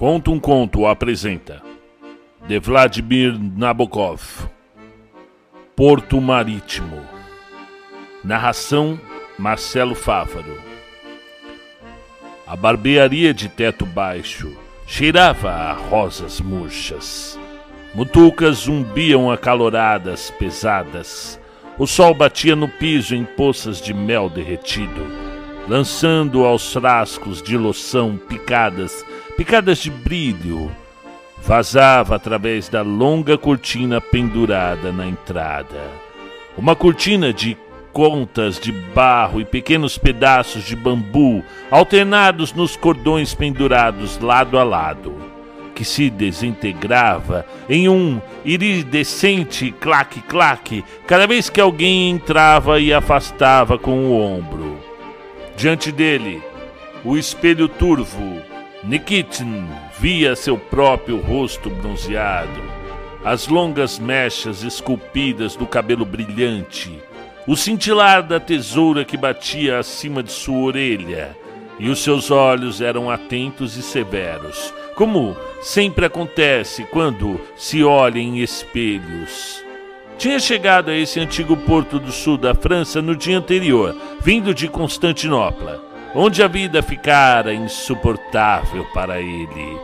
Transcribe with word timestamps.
Conta 0.00 0.30
um 0.30 0.40
Conto 0.40 0.86
apresenta 0.86 1.60
de 2.48 2.58
Vladimir 2.58 3.38
Nabokov 3.38 4.48
Porto 5.76 6.18
Marítimo 6.22 7.02
Narração 8.24 8.98
Marcelo 9.38 9.94
Fávaro 9.94 10.58
A 12.46 12.56
barbearia 12.56 13.34
de 13.34 13.50
teto 13.50 13.84
baixo 13.84 14.56
cheirava 14.86 15.50
a 15.50 15.74
rosas 15.74 16.40
murchas. 16.40 17.38
Mutucas 17.94 18.60
zumbiam 18.60 19.30
acaloradas, 19.30 20.30
pesadas. 20.30 21.38
O 21.76 21.86
sol 21.86 22.14
batia 22.14 22.56
no 22.56 22.70
piso 22.70 23.14
em 23.14 23.26
poças 23.26 23.82
de 23.82 23.92
mel 23.92 24.30
derretido, 24.30 25.06
lançando 25.68 26.46
aos 26.46 26.72
frascos 26.72 27.42
de 27.42 27.54
loção 27.58 28.16
picadas 28.16 29.04
picadas 29.40 29.78
de 29.78 29.90
brilho, 29.90 30.70
vazava 31.42 32.14
através 32.14 32.68
da 32.68 32.82
longa 32.82 33.38
cortina 33.38 33.98
pendurada 33.98 34.92
na 34.92 35.06
entrada. 35.06 35.80
Uma 36.58 36.76
cortina 36.76 37.32
de 37.32 37.56
contas 37.90 38.60
de 38.60 38.70
barro 38.70 39.40
e 39.40 39.46
pequenos 39.46 39.96
pedaços 39.96 40.64
de 40.64 40.76
bambu 40.76 41.42
alternados 41.70 42.52
nos 42.52 42.76
cordões 42.76 43.32
pendurados 43.32 44.18
lado 44.18 44.58
a 44.58 44.62
lado, 44.62 45.16
que 45.74 45.86
se 45.86 46.10
desintegrava 46.10 47.46
em 47.66 47.88
um 47.88 48.20
iridescente 48.44 49.72
claque-claque 49.80 50.84
cada 51.06 51.26
vez 51.26 51.48
que 51.48 51.62
alguém 51.62 52.10
entrava 52.10 52.78
e 52.78 52.92
afastava 52.92 53.78
com 53.78 54.04
o 54.04 54.20
ombro. 54.20 54.78
Diante 55.56 55.90
dele, 55.90 56.42
o 57.02 57.16
espelho 57.16 57.68
turvo 57.68 58.49
Nikitin 58.82 59.66
via 59.98 60.34
seu 60.34 60.56
próprio 60.56 61.20
rosto 61.20 61.68
bronzeado, 61.68 62.62
as 63.22 63.46
longas 63.46 63.98
mechas 63.98 64.62
esculpidas 64.62 65.54
do 65.54 65.66
cabelo 65.66 66.06
brilhante, 66.06 66.98
o 67.46 67.54
cintilar 67.56 68.22
da 68.22 68.40
tesoura 68.40 69.04
que 69.04 69.18
batia 69.18 69.78
acima 69.78 70.22
de 70.22 70.32
sua 70.32 70.56
orelha, 70.56 71.36
e 71.78 71.90
os 71.90 72.02
seus 72.02 72.30
olhos 72.30 72.80
eram 72.80 73.10
atentos 73.10 73.76
e 73.76 73.82
severos, 73.82 74.72
como 74.94 75.36
sempre 75.60 76.06
acontece 76.06 76.84
quando 76.84 77.38
se 77.56 77.84
olha 77.84 78.18
em 78.18 78.38
espelhos. 78.38 79.62
Tinha 80.16 80.38
chegado 80.38 80.90
a 80.90 80.96
esse 80.96 81.20
antigo 81.20 81.54
porto 81.54 81.98
do 81.98 82.12
sul 82.12 82.38
da 82.38 82.54
França 82.54 83.02
no 83.02 83.14
dia 83.14 83.36
anterior, 83.36 83.94
vindo 84.22 84.54
de 84.54 84.68
Constantinopla 84.68 85.89
onde 86.14 86.42
a 86.42 86.48
vida 86.48 86.82
ficara 86.82 87.54
insuportável 87.54 88.84
para 88.92 89.20
ele. 89.20 89.78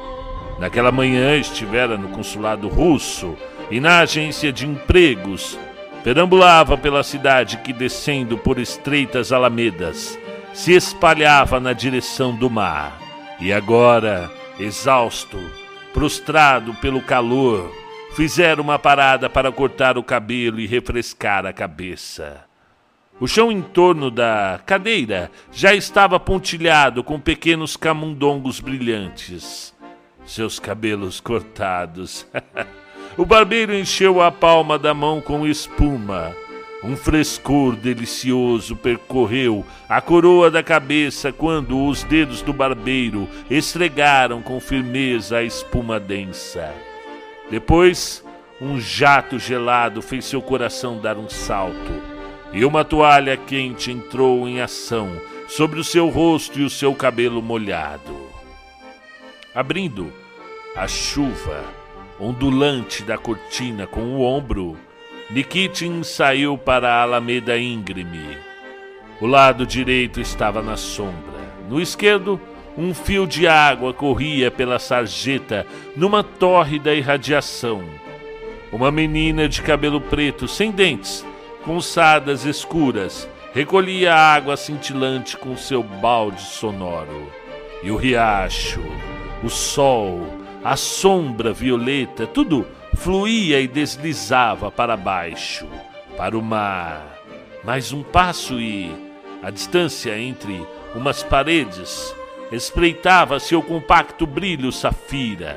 Naquela 0.58 0.90
manhã 0.90 1.36
estivera 1.36 1.96
no 1.96 2.08
consulado 2.08 2.68
russo 2.68 3.36
e 3.70 3.80
na 3.80 4.00
agência 4.00 4.52
de 4.52 4.66
empregos. 4.66 5.58
Perambulava 6.02 6.78
pela 6.78 7.02
cidade 7.02 7.58
que, 7.58 7.72
descendo 7.72 8.38
por 8.38 8.58
estreitas 8.58 9.32
alamedas, 9.32 10.18
se 10.54 10.72
espalhava 10.72 11.60
na 11.60 11.72
direção 11.72 12.34
do 12.34 12.48
mar. 12.48 12.98
E 13.40 13.52
agora, 13.52 14.30
exausto, 14.58 15.38
prostrado 15.92 16.72
pelo 16.74 17.02
calor, 17.02 17.70
fizera 18.14 18.62
uma 18.62 18.78
parada 18.78 19.28
para 19.28 19.52
cortar 19.52 19.98
o 19.98 20.02
cabelo 20.02 20.58
e 20.60 20.66
refrescar 20.66 21.44
a 21.44 21.52
cabeça. 21.52 22.45
O 23.18 23.26
chão 23.26 23.50
em 23.50 23.62
torno 23.62 24.10
da 24.10 24.60
cadeira 24.66 25.30
já 25.50 25.74
estava 25.74 26.20
pontilhado 26.20 27.02
com 27.02 27.18
pequenos 27.18 27.74
camundongos 27.74 28.60
brilhantes. 28.60 29.74
Seus 30.26 30.58
cabelos 30.58 31.18
cortados. 31.18 32.26
o 33.16 33.24
barbeiro 33.24 33.74
encheu 33.74 34.20
a 34.20 34.30
palma 34.30 34.78
da 34.78 34.92
mão 34.92 35.22
com 35.22 35.46
espuma. 35.46 36.36
Um 36.84 36.94
frescor 36.94 37.74
delicioso 37.74 38.76
percorreu 38.76 39.64
a 39.88 39.98
coroa 40.02 40.50
da 40.50 40.62
cabeça 40.62 41.32
quando 41.32 41.86
os 41.86 42.02
dedos 42.02 42.42
do 42.42 42.52
barbeiro 42.52 43.26
esfregaram 43.48 44.42
com 44.42 44.60
firmeza 44.60 45.38
a 45.38 45.42
espuma 45.42 45.98
densa. 45.98 46.70
Depois, 47.50 48.22
um 48.60 48.78
jato 48.78 49.38
gelado 49.38 50.02
fez 50.02 50.26
seu 50.26 50.42
coração 50.42 51.00
dar 51.00 51.16
um 51.16 51.30
salto 51.30 52.15
e 52.52 52.64
uma 52.64 52.84
toalha 52.84 53.36
quente 53.36 53.90
entrou 53.90 54.48
em 54.48 54.60
ação 54.60 55.20
sobre 55.48 55.78
o 55.78 55.84
seu 55.84 56.08
rosto 56.08 56.60
e 56.60 56.64
o 56.64 56.70
seu 56.70 56.94
cabelo 56.94 57.42
molhado. 57.42 58.16
Abrindo 59.54 60.12
a 60.74 60.86
chuva 60.86 61.64
ondulante 62.18 63.02
da 63.02 63.18
cortina 63.18 63.86
com 63.86 64.02
o 64.02 64.22
ombro, 64.22 64.76
Nikitin 65.30 66.02
saiu 66.02 66.56
para 66.56 66.94
a 66.94 67.02
alameda 67.02 67.58
íngreme. 67.58 68.38
O 69.20 69.26
lado 69.26 69.66
direito 69.66 70.20
estava 70.20 70.62
na 70.62 70.76
sombra. 70.76 71.36
No 71.68 71.80
esquerdo, 71.80 72.40
um 72.76 72.92
fio 72.92 73.26
de 73.26 73.48
água 73.48 73.92
corria 73.92 74.50
pela 74.50 74.78
sarjeta 74.78 75.66
numa 75.96 76.22
tórrida 76.22 76.94
irradiação. 76.94 77.82
Uma 78.70 78.90
menina 78.90 79.48
de 79.48 79.62
cabelo 79.62 80.00
preto, 80.00 80.46
sem 80.46 80.70
dentes, 80.70 81.24
com 81.66 81.80
sadas 81.80 82.44
escuras, 82.44 83.28
recolhia 83.52 84.14
a 84.14 84.34
água 84.34 84.56
cintilante 84.56 85.36
com 85.36 85.56
seu 85.56 85.82
balde 85.82 86.40
sonoro. 86.40 87.28
E 87.82 87.90
o 87.90 87.96
riacho, 87.96 88.80
o 89.42 89.50
sol, 89.50 90.20
a 90.62 90.76
sombra 90.76 91.52
violeta, 91.52 92.24
tudo 92.24 92.64
fluía 92.94 93.60
e 93.60 93.66
deslizava 93.66 94.70
para 94.70 94.96
baixo, 94.96 95.66
para 96.16 96.38
o 96.38 96.42
mar. 96.42 97.04
Mais 97.64 97.92
um 97.92 98.04
passo 98.04 98.60
e 98.60 98.88
a 99.42 99.50
distância 99.50 100.16
entre 100.16 100.64
umas 100.94 101.24
paredes 101.24 102.14
espreitava 102.52 103.40
seu 103.40 103.60
compacto 103.60 104.24
brilho 104.24 104.70
safira. 104.70 105.56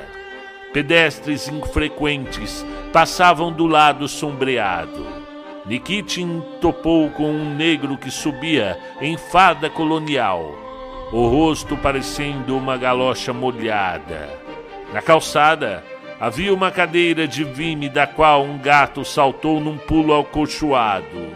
Pedestres 0.72 1.46
infrequentes 1.46 2.66
passavam 2.92 3.52
do 3.52 3.66
lado 3.66 4.08
sombreado 4.08 5.09
Nikitin 5.66 6.42
topou 6.60 7.10
com 7.10 7.30
um 7.30 7.54
negro 7.54 7.98
que 7.98 8.10
subia 8.10 8.78
em 9.00 9.16
fada 9.16 9.68
colonial, 9.68 10.54
o 11.12 11.26
rosto 11.28 11.76
parecendo 11.76 12.56
uma 12.56 12.76
galocha 12.76 13.32
molhada. 13.32 14.30
Na 14.92 15.02
calçada 15.02 15.84
havia 16.18 16.52
uma 16.52 16.70
cadeira 16.70 17.28
de 17.28 17.44
vime 17.44 17.88
da 17.88 18.06
qual 18.06 18.42
um 18.42 18.58
gato 18.58 19.04
saltou 19.04 19.60
num 19.60 19.76
pulo 19.76 20.14
alcochoado. 20.14 21.28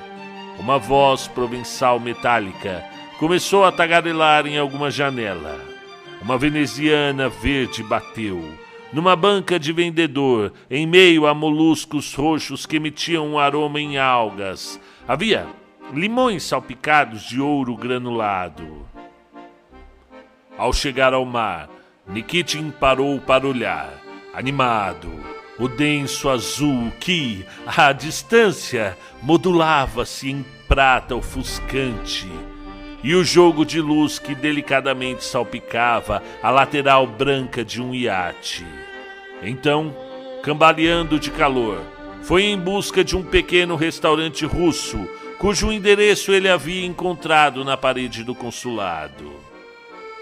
Uma 0.59 0.79
voz 0.79 1.29
provençal 1.29 2.01
metálica 2.01 2.83
começou 3.19 3.65
a 3.65 3.73
tagarelar 3.73 4.47
em 4.47 4.57
alguma 4.59 4.91
janela. 4.91 5.61
Uma 6.23 6.39
veneziana 6.39 7.29
verde 7.29 7.83
bateu 7.83 8.64
numa 8.95 9.17
banca 9.17 9.59
de 9.59 9.73
vendedor, 9.73 10.53
em 10.71 10.87
meio 10.87 11.27
a 11.27 11.35
moluscos 11.35 12.15
roxos 12.15 12.65
que 12.65 12.77
emitiam 12.77 13.27
um 13.27 13.39
aroma 13.41 13.81
em 13.81 13.99
algas. 13.99 14.81
Havia 15.07 15.49
limões 15.93 16.45
salpicados 16.45 17.25
de 17.25 17.41
ouro 17.41 17.77
granulado. 17.77 18.87
Ao 20.57 20.73
chegar 20.73 21.13
ao 21.13 21.25
mar, 21.25 21.69
Nikitin 22.07 22.71
parou 22.71 23.21
para 23.21 23.49
olhar, 23.49 23.93
animado, 24.33 25.11
o 25.59 25.67
denso 25.67 26.29
azul 26.29 26.93
que, 27.01 27.45
à 27.67 27.91
distância, 27.91 28.97
modulava-se 29.21 30.31
em 30.31 30.47
prata 30.69 31.17
ofuscante 31.17 32.31
e 33.03 33.13
o 33.15 33.25
jogo 33.25 33.67
de 33.67 33.81
luz 33.81 34.21
que 34.21 34.37
delicadamente 34.37 35.25
salpicava 35.25 36.23
a 36.41 36.51
lateral 36.51 37.09
branca 37.09 37.65
de 37.65 37.83
um 37.83 37.93
iate. 37.93 38.84
Então, 39.45 39.95
cambaleando 40.43 41.19
de 41.19 41.31
calor, 41.31 41.81
foi 42.23 42.45
em 42.45 42.59
busca 42.59 43.05
de 43.05 43.17
um 43.17 43.23
pequeno 43.23 43.77
restaurante 43.77 44.47
russo, 44.47 44.99
cujo 45.39 45.71
endereço 45.71 46.33
ele 46.33 46.49
havia 46.49 46.87
encontrado 46.87 47.65
na 47.65 47.77
parede 47.77 48.25
do 48.25 48.35
consulado. 48.35 49.31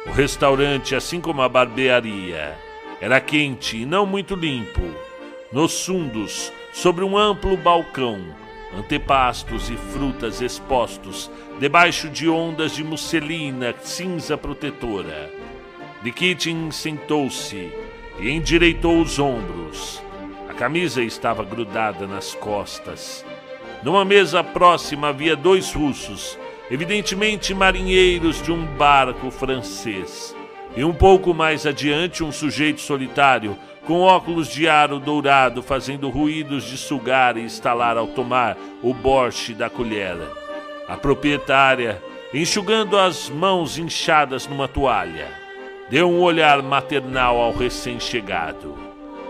O 0.07 0.11
restaurante, 0.11 0.97
assim 0.97 1.21
como 1.21 1.43
a 1.43 1.49
barbearia, 1.49 2.59
era 3.01 3.21
quente 3.21 3.79
e 3.79 3.87
não 3.87 4.05
muito 4.05 4.35
limpo. 4.35 4.83
Nos 5.53 5.85
fundos, 5.85 6.53
sobre 6.73 7.05
um 7.05 7.17
amplo 7.17 7.57
balcão, 7.57 8.21
antepastos 8.77 9.71
e 9.71 9.77
frutas 9.77 10.41
expostos 10.41 11.31
debaixo 11.61 12.09
de 12.09 12.29
ondas 12.29 12.75
de 12.75 12.83
musselina 12.83 13.75
cinza 13.83 14.37
protetora. 14.37 15.31
Nikitin 16.03 16.71
sentou-se 16.73 17.71
e 18.19 18.31
endireitou 18.31 19.01
os 19.01 19.19
ombros. 19.19 20.03
A 20.49 20.55
camisa 20.55 21.03
estava 21.03 21.45
grudada 21.45 22.07
nas 22.07 22.35
costas. 22.35 23.25
Numa 23.83 24.05
mesa 24.05 24.45
próxima 24.45 25.09
havia 25.09 25.35
dois 25.35 25.73
russos, 25.73 26.39
evidentemente 26.71 27.55
marinheiros 27.55 28.41
de 28.43 28.53
um 28.53 28.65
barco 28.65 29.31
francês. 29.31 30.37
E 30.77 30.85
um 30.85 30.93
pouco 30.93 31.35
mais 31.35 31.67
adiante, 31.67 32.23
um 32.23 32.33
sujeito 32.33 32.81
solitário, 32.81 33.59
com 33.87 34.01
óculos 34.01 34.49
de 34.49 34.69
aro 34.69 35.01
dourado, 35.01 35.63
fazendo 35.63 36.09
ruídos 36.09 36.65
de 36.65 36.79
sugar 36.79 37.37
e 37.37 37.45
estalar 37.45 37.97
ao 37.97 38.07
tomar 38.07 38.57
o 38.83 38.95
borche 38.95 39.53
da 39.53 39.69
colher. 39.69 40.17
A 40.89 40.97
proprietária, 40.97 42.01
enxugando 42.33 42.97
as 42.97 43.29
mãos 43.29 43.79
inchadas 43.79 44.47
numa 44.47 44.69
toalha, 44.69 45.42
deu 45.93 46.09
um 46.09 46.23
olhar 46.23 46.63
maternal 46.63 47.37
ao 47.37 47.53
recém-chegado. 47.53 48.75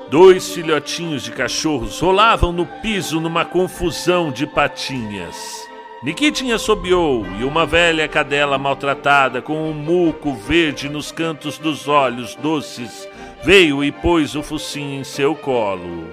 Dois 0.09 0.55
filhotinhos 0.55 1.25
de 1.25 1.33
cachorros 1.33 1.99
rolavam 1.99 2.53
no 2.53 2.65
piso 2.65 3.21
numa 3.21 3.45
confusão 3.45 4.31
de 4.31 4.47
patinhas. 4.47 5.69
Nikitin 6.05 6.53
assobiou 6.53 7.27
e 7.41 7.43
uma 7.43 7.67
velha 7.67 8.07
cadela 8.07 8.59
maltratada 8.59 9.43
com 9.43 9.69
um 9.69 9.75
muco 9.75 10.35
verde 10.35 10.89
nos 10.89 11.11
cantos 11.11 11.59
dos 11.59 11.89
olhos 11.89 12.37
doces 12.37 13.09
veio 13.43 13.83
e 13.83 13.91
pôs 13.91 14.37
o 14.37 14.43
focinho 14.43 15.01
em 15.01 15.05
seu 15.05 15.35
colo. 15.35 16.13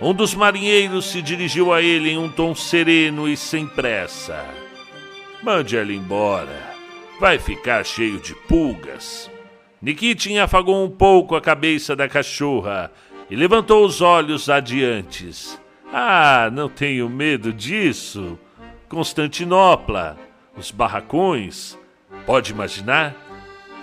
Um 0.00 0.14
dos 0.14 0.36
marinheiros 0.36 1.06
se 1.06 1.20
dirigiu 1.20 1.72
a 1.72 1.82
ele 1.82 2.10
em 2.10 2.16
um 2.16 2.30
tom 2.30 2.54
sereno 2.54 3.28
e 3.28 3.36
sem 3.36 3.66
pressa. 3.66 4.44
Mande 5.42 5.76
ela 5.76 5.92
embora. 5.92 6.72
Vai 7.18 7.40
ficar 7.40 7.84
cheio 7.84 8.20
de 8.20 8.36
pulgas. 8.36 9.33
Nikitin 9.84 10.38
afagou 10.38 10.82
um 10.82 10.88
pouco 10.88 11.36
a 11.36 11.42
cabeça 11.42 11.94
da 11.94 12.08
cachorra 12.08 12.90
e 13.28 13.36
levantou 13.36 13.84
os 13.84 14.00
olhos 14.00 14.48
adiante. 14.48 15.30
Ah, 15.92 16.48
não 16.50 16.70
tenho 16.70 17.06
medo 17.06 17.52
disso. 17.52 18.38
Constantinopla, 18.88 20.16
os 20.56 20.70
barracões. 20.70 21.78
Pode 22.24 22.50
imaginar? 22.50 23.14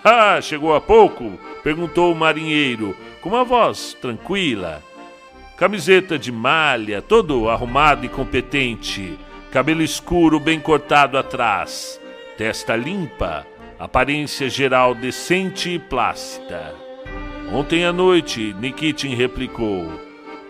Ah, 0.04 0.42
chegou 0.42 0.74
há 0.74 0.82
pouco? 0.82 1.38
perguntou 1.64 2.12
o 2.12 2.16
marinheiro, 2.16 2.98
com 3.22 3.30
uma 3.30 3.44
voz 3.44 3.96
tranquila. 4.02 4.82
Camiseta 5.56 6.18
de 6.18 6.32
malha, 6.32 7.00
todo 7.00 7.48
arrumado 7.48 8.08
e 8.08 8.10
competente, 8.10 9.20
cabelo 9.52 9.84
escuro 9.84 10.40
bem 10.40 10.60
cortado 10.60 11.16
atrás, 11.16 12.02
testa 12.36 12.76
limpa, 12.76 13.46
aparência 13.82 14.48
geral 14.48 14.94
decente 14.94 15.72
e 15.72 15.80
plácida. 15.80 16.76
Ontem 17.52 17.84
à 17.84 17.92
noite, 17.92 18.56
Nikitin 18.60 19.16
replicou. 19.16 19.92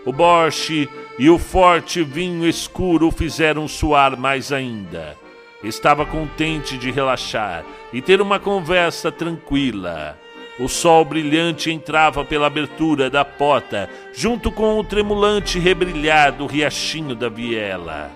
O 0.06 0.12
borche 0.12 0.90
e 1.18 1.30
o 1.30 1.38
forte 1.38 2.04
vinho 2.04 2.46
escuro 2.46 3.08
o 3.08 3.12
fizeram 3.12 3.70
suar 3.70 4.18
mais 4.18 4.52
ainda. 4.52 5.16
Estava 5.64 6.06
contente 6.06 6.78
de 6.78 6.92
relaxar 6.92 7.64
e 7.94 8.02
ter 8.02 8.20
uma 8.20 8.38
conversa 8.38 9.10
tranquila. 9.12 10.18
O 10.60 10.68
sol 10.68 11.06
brilhante 11.06 11.72
entrava 11.72 12.26
pela 12.26 12.48
abertura 12.48 13.10
da 13.10 13.24
porta, 13.24 13.90
junto 14.14 14.52
com 14.52 14.78
o 14.78 14.84
tremulante 14.84 15.58
rebrilhar 15.58 16.34
do 16.34 16.46
riachinho 16.48 17.16
da 17.16 17.30
viela. 17.30 18.12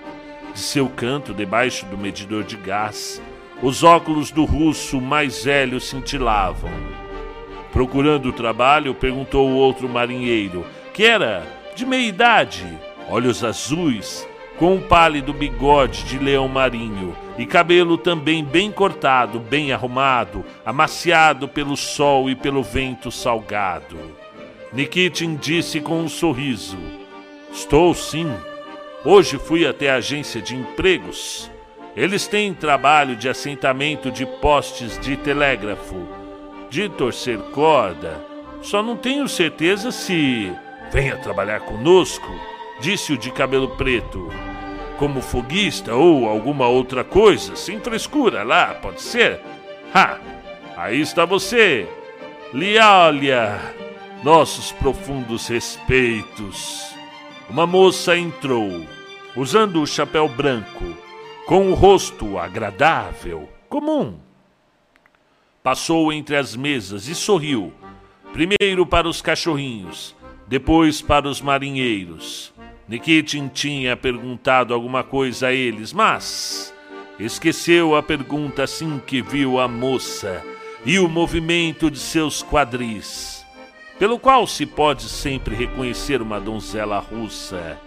De 0.54 0.60
seu 0.60 0.90
canto, 0.90 1.34
debaixo 1.34 1.86
do 1.86 1.98
medidor 1.98 2.44
de 2.44 2.58
gás, 2.58 3.22
os 3.62 3.84
óculos 3.84 4.32
do 4.32 4.46
russo 4.46 5.00
mais 5.00 5.44
velho 5.44 5.80
cintilavam. 5.80 6.72
Procurando 7.72 8.32
trabalho, 8.32 8.94
perguntou 8.94 9.50
o 9.50 9.56
outro 9.56 9.90
marinheiro, 9.90 10.66
que 10.94 11.04
era 11.04 11.46
de 11.76 11.86
meia 11.86 12.08
idade, 12.08 12.66
olhos 13.10 13.44
azuis, 13.44 14.28
com 14.58 14.76
um 14.76 14.82
pálido 14.82 15.34
bigode 15.34 16.04
de 16.06 16.18
leão 16.18 16.48
marinho 16.48 17.16
e 17.38 17.46
cabelo 17.46 17.98
também 17.98 18.44
bem 18.44 18.72
cortado, 18.72 19.40
bem 19.40 19.74
arrumado, 19.74 20.46
amaciado 20.66 21.48
pelo 21.48 21.76
sol 21.76 22.30
e 22.30 22.36
pelo 22.36 22.64
vento 22.64 23.12
salgado. 23.12 23.98
Nikitin 24.72 25.36
disse 25.36 25.82
com 25.82 26.00
um 26.02 26.10
sorriso: 26.10 26.78
Estou 27.52 27.94
sim. 27.94 28.32
Hoje 29.04 29.38
fui 29.38 29.68
até 29.68 29.92
a 29.92 29.96
agência 29.96 30.42
de 30.42 30.56
empregos. 30.56 31.52
Eles 31.96 32.28
têm 32.28 32.54
trabalho 32.54 33.16
de 33.16 33.30
assentamento 33.30 34.12
de 34.12 34.26
postes 34.26 35.00
de 35.00 35.16
telégrafo, 35.16 36.08
de 36.70 36.90
torcer 36.90 37.40
corda. 37.52 38.22
Só 38.62 38.84
não 38.84 38.98
tenho 38.98 39.28
certeza 39.28 39.92
se. 39.92 40.52
Venha 40.92 41.18
trabalhar 41.18 41.62
conosco 41.62 42.32
disse 42.80 43.14
o 43.14 43.18
de 43.18 43.32
cabelo 43.32 43.70
preto. 43.70 44.30
Como 44.98 45.22
foguista 45.22 45.94
ou 45.94 46.28
alguma 46.28 46.68
outra 46.68 47.04
coisa, 47.04 47.56
sem 47.56 47.80
frescura 47.80 48.44
lá, 48.44 48.74
pode 48.76 49.02
ser? 49.02 49.42
Ha! 49.94 50.20
Aí 50.78 51.02
está 51.02 51.26
você! 51.26 51.88
Liália! 52.54 53.60
Nossos 54.24 54.72
profundos 54.72 55.48
respeitos. 55.48 56.96
Uma 57.50 57.68
moça 57.68 58.18
entrou, 58.18 58.86
usando 59.36 59.82
o 59.82 59.88
chapéu 59.88 60.28
branco, 60.28 60.95
com 61.46 61.70
o 61.70 61.76
rosto 61.76 62.40
agradável, 62.40 63.48
comum. 63.70 64.18
Passou 65.62 66.12
entre 66.12 66.36
as 66.36 66.56
mesas 66.56 67.08
e 67.08 67.14
sorriu, 67.14 67.72
primeiro 68.34 68.86
para 68.86 69.08
os 69.08 69.22
cachorrinhos, 69.22 70.16
depois 70.48 71.02
para 71.02 71.28
os 71.28 71.42
marinheiros. 71.42 72.52
Nikitin 72.88 73.48
tinha 73.48 73.96
perguntado 73.96 74.74
alguma 74.74 75.04
coisa 75.04 75.48
a 75.48 75.54
eles, 75.54 75.94
mas 75.94 76.74
esqueceu 77.20 77.96
a 77.96 78.02
pergunta 78.02 78.64
assim 78.64 79.00
que 79.06 79.22
viu 79.22 79.60
a 79.60 79.68
moça 79.68 80.44
e 80.84 80.98
o 81.00 81.08
movimento 81.08 81.90
de 81.90 82.00
seus 82.00 82.44
quadris, 82.44 83.46
pelo 84.00 84.20
qual 84.20 84.48
se 84.48 84.66
pode 84.66 85.04
sempre 85.04 85.56
reconhecer 85.56 86.22
uma 86.22 86.40
donzela 86.40 87.00
russa. 87.00 87.80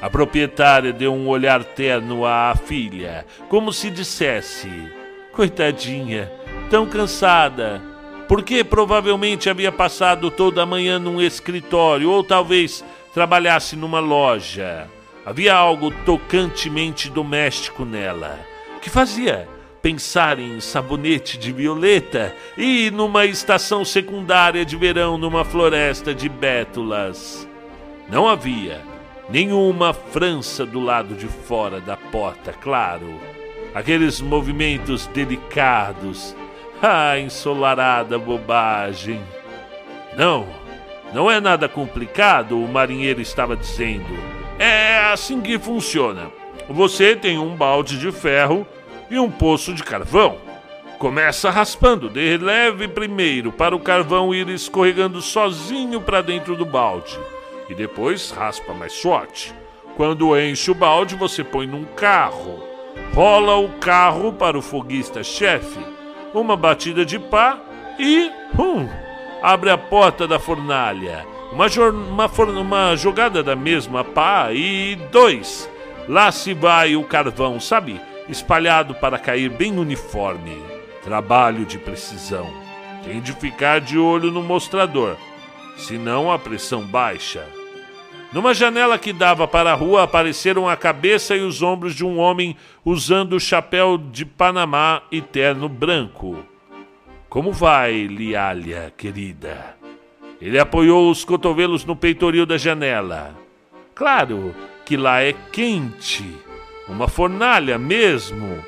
A 0.00 0.10
proprietária 0.10 0.92
deu 0.92 1.14
um 1.14 1.28
olhar 1.28 1.64
terno 1.64 2.26
à 2.26 2.54
filha, 2.54 3.24
como 3.48 3.72
se 3.72 3.90
dissesse: 3.90 4.70
Coitadinha, 5.32 6.30
tão 6.68 6.86
cansada, 6.86 7.82
porque 8.28 8.62
provavelmente 8.62 9.48
havia 9.48 9.72
passado 9.72 10.30
toda 10.30 10.62
a 10.62 10.66
manhã 10.66 10.98
num 10.98 11.20
escritório, 11.20 12.10
ou 12.10 12.22
talvez 12.22 12.84
trabalhasse 13.12 13.76
numa 13.76 14.00
loja. 14.00 14.88
Havia 15.24 15.54
algo 15.54 15.90
tocantemente 16.04 17.08
doméstico 17.08 17.84
nela, 17.84 18.38
que 18.82 18.90
fazia 18.90 19.48
pensar 19.80 20.38
em 20.38 20.60
sabonete 20.60 21.36
de 21.36 21.52
violeta 21.52 22.34
e 22.56 22.90
numa 22.90 23.26
estação 23.26 23.84
secundária 23.84 24.64
de 24.64 24.76
verão 24.76 25.18
numa 25.18 25.44
floresta 25.44 26.14
de 26.14 26.28
bétulas. 26.28 27.48
Não 28.08 28.28
havia 28.28 28.93
nenhuma 29.28 29.92
França 29.92 30.64
do 30.66 30.80
lado 30.80 31.14
de 31.14 31.26
fora 31.26 31.80
da 31.80 31.96
porta, 31.96 32.52
claro. 32.52 33.20
Aqueles 33.74 34.20
movimentos 34.20 35.06
delicados. 35.08 36.34
Ah, 36.86 37.18
ensolarada 37.18 38.18
bobagem. 38.18 39.22
Não, 40.18 40.46
não 41.14 41.30
é 41.30 41.40
nada 41.40 41.66
complicado, 41.66 42.60
o 42.60 42.68
marinheiro 42.68 43.22
estava 43.22 43.56
dizendo. 43.56 44.18
É 44.58 44.98
assim 45.10 45.40
que 45.40 45.58
funciona. 45.58 46.30
Você 46.68 47.16
tem 47.16 47.38
um 47.38 47.56
balde 47.56 47.98
de 47.98 48.12
ferro 48.12 48.66
e 49.10 49.18
um 49.18 49.30
poço 49.30 49.72
de 49.72 49.82
carvão. 49.82 50.36
Começa 50.98 51.50
raspando, 51.50 52.08
de 52.08 52.36
leve 52.36 52.88
primeiro 52.88 53.52
para 53.52 53.74
o 53.76 53.80
carvão 53.80 54.34
ir 54.34 54.48
escorregando 54.48 55.22
sozinho 55.22 56.00
para 56.00 56.20
dentro 56.20 56.56
do 56.56 56.64
balde. 56.64 57.18
E 57.68 57.74
depois 57.74 58.30
raspa 58.30 58.72
mais 58.74 59.00
forte. 59.00 59.54
Quando 59.96 60.38
enche 60.38 60.70
o 60.70 60.74
balde, 60.74 61.14
você 61.14 61.44
põe 61.44 61.66
num 61.66 61.84
carro. 61.84 62.62
Rola 63.14 63.56
o 63.56 63.68
carro 63.78 64.32
para 64.32 64.58
o 64.58 64.62
foguista-chefe. 64.62 65.78
Uma 66.32 66.56
batida 66.56 67.04
de 67.04 67.18
pá 67.18 67.58
e. 67.98 68.30
Hum, 68.58 68.88
abre 69.42 69.70
a 69.70 69.78
porta 69.78 70.26
da 70.26 70.38
fornalha. 70.38 71.24
Uma, 71.52 71.66
uma, 71.90 72.60
uma 72.60 72.96
jogada 72.96 73.42
da 73.42 73.54
mesma 73.54 74.02
pá 74.02 74.52
e 74.52 74.96
dois. 75.12 75.70
Lá 76.08 76.32
se 76.32 76.52
vai 76.52 76.96
o 76.96 77.04
carvão, 77.04 77.60
sabe? 77.60 78.00
Espalhado 78.28 78.94
para 78.94 79.18
cair 79.18 79.48
bem 79.48 79.78
uniforme. 79.78 80.60
Trabalho 81.02 81.64
de 81.64 81.78
precisão. 81.78 82.50
Tem 83.04 83.20
de 83.20 83.32
ficar 83.32 83.80
de 83.80 83.98
olho 83.98 84.30
no 84.30 84.42
mostrador, 84.42 85.16
senão 85.76 86.30
a 86.30 86.38
pressão 86.38 86.82
baixa. 86.82 87.46
Numa 88.32 88.52
janela 88.52 88.98
que 88.98 89.12
dava 89.12 89.46
para 89.46 89.70
a 89.70 89.74
rua 89.74 90.02
apareceram 90.02 90.68
a 90.68 90.76
cabeça 90.76 91.36
e 91.36 91.40
os 91.40 91.62
ombros 91.62 91.94
de 91.94 92.04
um 92.04 92.18
homem 92.18 92.56
usando 92.84 93.38
chapéu 93.38 93.96
de 93.96 94.24
Panamá 94.24 95.02
e 95.10 95.20
terno 95.20 95.68
branco. 95.68 96.44
Como 97.28 97.52
vai, 97.52 98.06
Liália, 98.06 98.92
querida? 98.96 99.76
Ele 100.40 100.58
apoiou 100.58 101.10
os 101.10 101.24
cotovelos 101.24 101.84
no 101.84 101.94
peitoril 101.94 102.44
da 102.44 102.58
janela. 102.58 103.36
Claro 103.94 104.54
que 104.84 104.96
lá 104.96 105.22
é 105.22 105.32
quente, 105.52 106.24
uma 106.88 107.08
fornalha 107.08 107.78
mesmo. 107.78 108.64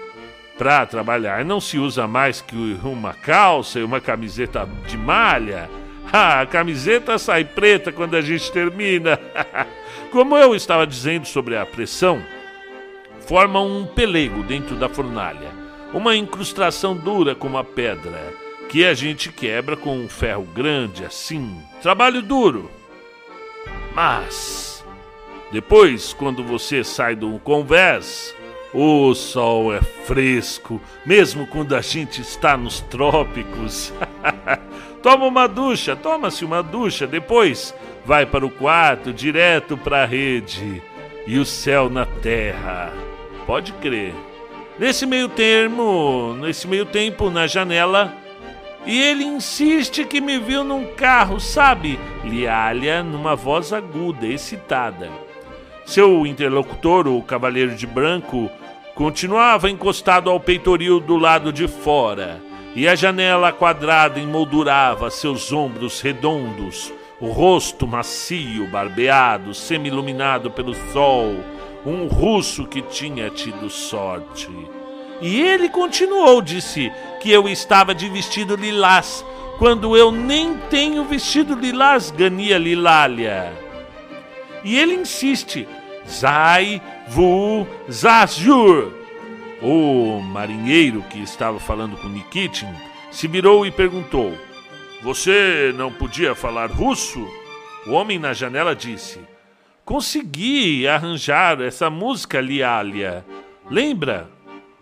Para 0.56 0.86
trabalhar 0.86 1.44
não 1.44 1.60
se 1.60 1.76
usa 1.76 2.06
mais 2.06 2.40
que 2.40 2.78
uma 2.82 3.12
calça 3.12 3.78
e 3.78 3.82
uma 3.82 4.00
camiseta 4.00 4.68
de 4.86 4.96
malha. 4.96 5.68
Ah, 6.12 6.40
a 6.40 6.46
camiseta 6.46 7.18
sai 7.18 7.44
preta 7.44 7.92
quando 7.92 8.14
a 8.16 8.20
gente 8.20 8.50
termina. 8.50 9.18
Como 10.10 10.36
eu 10.36 10.54
estava 10.54 10.86
dizendo 10.86 11.26
sobre 11.26 11.56
a 11.56 11.66
pressão, 11.66 12.22
forma 13.26 13.60
um 13.60 13.84
pelego 13.84 14.42
dentro 14.44 14.76
da 14.76 14.88
fornalha, 14.88 15.50
uma 15.92 16.16
incrustação 16.16 16.96
dura 16.96 17.34
como 17.34 17.58
a 17.58 17.64
pedra, 17.64 18.32
que 18.68 18.84
a 18.84 18.94
gente 18.94 19.32
quebra 19.32 19.76
com 19.76 19.98
um 19.98 20.08
ferro 20.08 20.44
grande 20.54 21.04
assim. 21.04 21.60
Trabalho 21.82 22.22
duro. 22.22 22.70
Mas 23.94 24.84
depois, 25.50 26.12
quando 26.12 26.42
você 26.42 26.84
sai 26.84 27.14
do 27.14 27.38
convés, 27.40 28.34
o 28.72 29.14
sol 29.14 29.74
é 29.74 29.80
fresco, 29.80 30.80
mesmo 31.04 31.46
quando 31.46 31.74
a 31.74 31.80
gente 31.80 32.20
está 32.20 32.56
nos 32.56 32.80
trópicos. 32.80 33.92
Toma 35.06 35.24
uma 35.26 35.46
ducha, 35.46 35.94
toma-se 35.94 36.44
uma 36.44 36.64
ducha, 36.64 37.06
depois 37.06 37.72
vai 38.04 38.26
para 38.26 38.44
o 38.44 38.50
quarto, 38.50 39.12
direto 39.12 39.76
para 39.76 40.02
a 40.02 40.04
rede. 40.04 40.82
E 41.28 41.38
o 41.38 41.44
céu 41.44 41.88
na 41.88 42.04
terra. 42.04 42.92
Pode 43.46 43.72
crer. 43.74 44.12
Nesse 44.76 45.06
meio 45.06 45.28
termo, 45.28 46.36
nesse 46.40 46.66
meio 46.66 46.84
tempo, 46.84 47.30
na 47.30 47.46
janela, 47.46 48.12
e 48.84 49.00
ele 49.00 49.22
insiste 49.22 50.04
que 50.04 50.20
me 50.20 50.40
viu 50.40 50.64
num 50.64 50.84
carro, 50.86 51.38
sabe? 51.38 52.00
Lialha 52.24 53.04
numa 53.04 53.36
voz 53.36 53.72
aguda, 53.72 54.26
excitada. 54.26 55.08
Seu 55.84 56.26
interlocutor, 56.26 57.06
o 57.06 57.22
cavaleiro 57.22 57.76
de 57.76 57.86
branco, 57.86 58.50
continuava 58.96 59.70
encostado 59.70 60.28
ao 60.28 60.40
peitoril 60.40 60.98
do 60.98 61.16
lado 61.16 61.52
de 61.52 61.68
fora, 61.68 62.40
e 62.76 62.86
a 62.86 62.94
janela 62.94 63.52
quadrada 63.52 64.20
emoldurava 64.20 65.10
seus 65.10 65.50
ombros 65.50 66.02
redondos, 66.02 66.92
o 67.18 67.28
rosto 67.28 67.88
macio, 67.88 68.66
barbeado, 68.68 69.54
semi-iluminado 69.54 70.50
pelo 70.50 70.74
sol 70.92 71.34
um 71.86 72.06
russo 72.06 72.66
que 72.66 72.82
tinha 72.82 73.30
tido 73.30 73.70
sorte. 73.70 74.50
E 75.22 75.40
ele 75.40 75.70
continuou, 75.70 76.42
disse 76.42 76.92
que 77.20 77.30
eu 77.30 77.48
estava 77.48 77.94
de 77.94 78.08
vestido 78.10 78.56
lilás, 78.56 79.24
quando 79.56 79.96
eu 79.96 80.12
nem 80.12 80.58
tenho 80.68 81.04
vestido 81.04 81.54
lilás, 81.54 82.10
Gania 82.10 82.58
Lilália. 82.58 83.52
E 84.62 84.76
ele 84.76 84.94
insiste, 84.94 85.66
Zai 86.06 86.82
Vu 87.08 87.66
Zazur. 87.90 88.95
O 89.62 90.20
marinheiro 90.20 91.02
que 91.10 91.18
estava 91.18 91.58
falando 91.58 91.96
com 91.96 92.08
Nikitin 92.08 92.72
se 93.10 93.26
virou 93.26 93.66
e 93.66 93.70
perguntou: 93.70 94.36
Você 95.02 95.72
não 95.76 95.92
podia 95.92 96.34
falar 96.34 96.70
russo? 96.70 97.26
O 97.86 97.92
homem 97.92 98.18
na 98.18 98.32
janela 98.32 98.74
disse: 98.74 99.20
consegui 99.86 100.88
arranjar 100.88 101.60
essa 101.60 101.88
música 101.88 102.40
Lialia. 102.40 103.24
Lembra? 103.70 104.28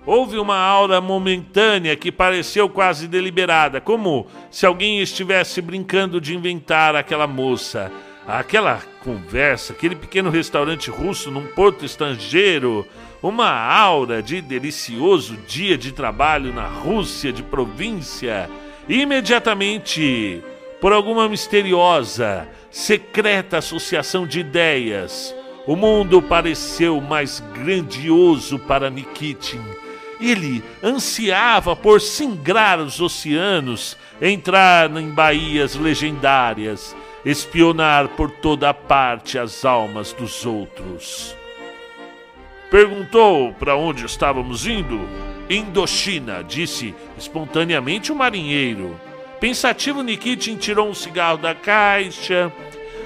Houve 0.06 0.38
uma 0.38 0.56
aura 0.56 0.98
momentânea 1.00 1.94
que 1.94 2.10
pareceu 2.10 2.68
quase 2.70 3.06
deliberada, 3.06 3.80
como 3.82 4.26
se 4.50 4.64
alguém 4.64 5.00
estivesse 5.00 5.60
brincando 5.60 6.20
de 6.20 6.34
inventar 6.34 6.96
aquela 6.96 7.26
moça. 7.26 7.92
Aquela 8.26 8.80
conversa, 9.02 9.74
aquele 9.74 9.94
pequeno 9.94 10.30
restaurante 10.30 10.90
russo 10.90 11.30
num 11.30 11.46
porto 11.48 11.84
estrangeiro, 11.84 12.86
uma 13.24 13.48
aura 13.48 14.22
de 14.22 14.42
delicioso 14.42 15.34
dia 15.48 15.78
de 15.78 15.92
trabalho 15.92 16.52
na 16.52 16.66
Rússia 16.66 17.32
de 17.32 17.42
província. 17.42 18.50
Imediatamente, 18.86 20.42
por 20.78 20.92
alguma 20.92 21.26
misteriosa, 21.26 22.46
secreta 22.70 23.56
associação 23.56 24.26
de 24.26 24.40
ideias, 24.40 25.34
o 25.66 25.74
mundo 25.74 26.20
pareceu 26.20 27.00
mais 27.00 27.40
grandioso 27.54 28.58
para 28.58 28.90
Nikitin. 28.90 29.62
Ele 30.20 30.62
ansiava 30.82 31.74
por 31.74 32.02
singrar 32.02 32.78
os 32.78 33.00
oceanos, 33.00 33.96
entrar 34.20 34.94
em 34.98 35.08
baías 35.08 35.76
legendárias, 35.76 36.94
espionar 37.24 38.08
por 38.08 38.30
toda 38.30 38.74
parte 38.74 39.38
as 39.38 39.64
almas 39.64 40.12
dos 40.12 40.44
outros. 40.44 41.34
Perguntou 42.74 43.52
para 43.52 43.76
onde 43.76 44.04
estávamos 44.04 44.66
indo? 44.66 45.08
Indochina, 45.48 46.42
disse 46.42 46.92
espontaneamente 47.16 48.10
o 48.10 48.16
marinheiro. 48.16 48.98
Pensativo, 49.38 50.02
Nikitin 50.02 50.56
tirou 50.56 50.88
um 50.88 50.92
cigarro 50.92 51.38
da 51.38 51.54
caixa. 51.54 52.52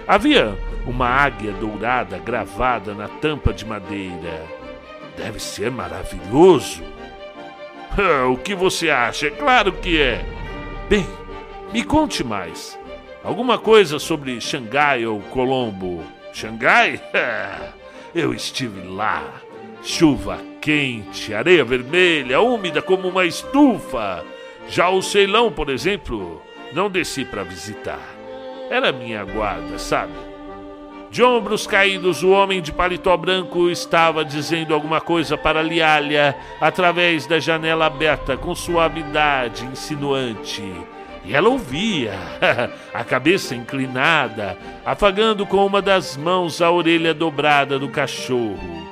Havia 0.07 0.57
uma 0.87 1.07
águia 1.07 1.53
dourada 1.53 2.17
gravada 2.17 2.95
na 2.95 3.09
tampa 3.09 3.53
de 3.53 3.67
madeira. 3.67 4.43
Deve 5.19 5.39
ser 5.39 5.71
maravilhoso. 5.71 6.83
o 8.33 8.39
que 8.39 8.55
você 8.55 8.89
acha? 8.89 9.27
É 9.27 9.31
claro 9.31 9.73
que 9.73 10.01
é. 10.01 10.25
Bem, 10.89 11.07
me 11.75 11.85
conte 11.85 12.25
mais. 12.25 12.79
Alguma 13.23 13.59
coisa 13.59 13.99
sobre 13.99 14.41
Xangai 14.41 15.05
ou 15.05 15.21
Colombo? 15.21 16.03
Xangai? 16.33 16.99
Eu 18.15 18.33
estive 18.33 18.81
lá. 18.89 19.43
Chuva 19.83 20.39
quente, 20.61 21.33
areia 21.33 21.65
vermelha, 21.65 22.41
úmida 22.41 22.83
como 22.83 23.09
uma 23.09 23.25
estufa. 23.25 24.25
Já 24.69 24.91
o 24.91 25.01
Ceilão, 25.01 25.51
por 25.51 25.71
exemplo, 25.71 26.43
não 26.73 26.91
desci 26.91 27.25
para 27.25 27.43
visitar. 27.43 28.01
Era 28.71 28.93
minha 28.93 29.25
guarda, 29.25 29.79
sabe? 29.79 30.13
De 31.11 31.23
ombros 31.23 31.67
caídos, 31.67 32.23
o 32.23 32.29
homem 32.29 32.61
de 32.61 32.71
paletó 32.71 33.17
branco 33.17 33.71
estava 33.71 34.23
dizendo 34.23 34.75
alguma 34.75 35.01
coisa 35.01 35.39
para 35.39 35.63
Lialha 35.63 36.37
através 36.61 37.27
da 37.27 37.39
janela 37.39 37.87
aberta 37.87 38.37
com 38.37 38.55
suavidade 38.55 39.65
insinuante. 39.65 40.63
E 41.25 41.35
ela 41.35 41.49
ouvia, 41.49 42.13
a 42.93 43.05
cabeça 43.05 43.55
inclinada, 43.55 44.59
afagando 44.85 45.47
com 45.47 45.65
uma 45.65 45.81
das 45.81 46.15
mãos 46.15 46.61
a 46.61 46.71
orelha 46.71 47.15
dobrada 47.15 47.79
do 47.79 47.89
cachorro. 47.89 48.88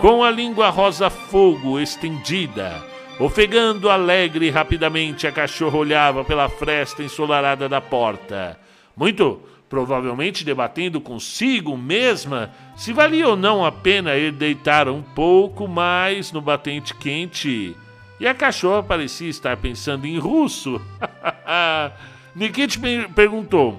Com 0.00 0.24
a 0.24 0.30
língua 0.30 0.70
rosa-fogo 0.70 1.78
estendida, 1.78 2.82
Ofegando 3.20 3.90
alegre 3.90 4.46
e 4.46 4.50
rapidamente, 4.50 5.26
a 5.26 5.32
cachorra 5.32 5.76
olhava 5.76 6.24
pela 6.24 6.48
fresta 6.48 7.02
ensolarada 7.02 7.68
da 7.68 7.78
porta. 7.78 8.58
Muito 8.96 9.42
provavelmente 9.68 10.42
debatendo 10.42 11.02
consigo 11.02 11.76
mesma 11.76 12.50
se 12.74 12.94
valia 12.94 13.28
ou 13.28 13.36
não 13.36 13.62
a 13.62 13.70
pena 13.70 14.16
ir 14.16 14.32
deitar 14.32 14.88
um 14.88 15.02
pouco 15.02 15.68
mais 15.68 16.32
no 16.32 16.40
batente 16.40 16.94
quente. 16.94 17.76
E 18.18 18.26
a 18.26 18.32
cachorra 18.32 18.82
parecia 18.82 19.28
estar 19.28 19.54
pensando 19.58 20.06
em 20.06 20.18
russo. 20.18 20.80
Nikit 22.34 22.80
perguntou: 23.14 23.78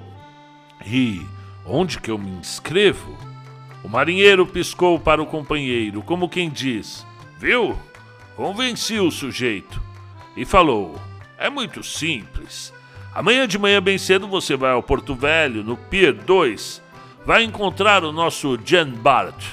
E 0.86 1.26
onde 1.66 2.00
que 2.00 2.12
eu 2.12 2.18
me 2.20 2.30
inscrevo? 2.30 3.31
O 3.84 3.90
marinheiro 3.90 4.46
piscou 4.46 5.00
para 5.00 5.22
o 5.22 5.26
companheiro, 5.26 6.02
como 6.02 6.30
quem 6.30 6.50
diz: 6.50 7.06
Viu? 7.38 7.78
Convenci 8.36 9.00
o 9.00 9.12
sujeito 9.12 9.82
e 10.36 10.46
falou: 10.46 10.96
É 11.38 11.50
muito 11.50 11.84
simples. 11.84 12.74
Amanhã 13.14 13.48
de 13.48 13.58
manhã, 13.58 13.82
bem 13.82 13.98
cedo, 13.98 14.28
você 14.28 14.56
vai 14.56 14.72
ao 14.72 14.82
Porto 14.82 15.14
Velho, 15.14 15.64
no 15.64 15.76
Pier 15.76 16.14
2. 16.14 16.82
Vai 17.26 17.44
encontrar 17.44 18.04
o 18.04 18.12
nosso 18.12 18.58
Jan 18.64 18.90
Bart. 18.90 19.44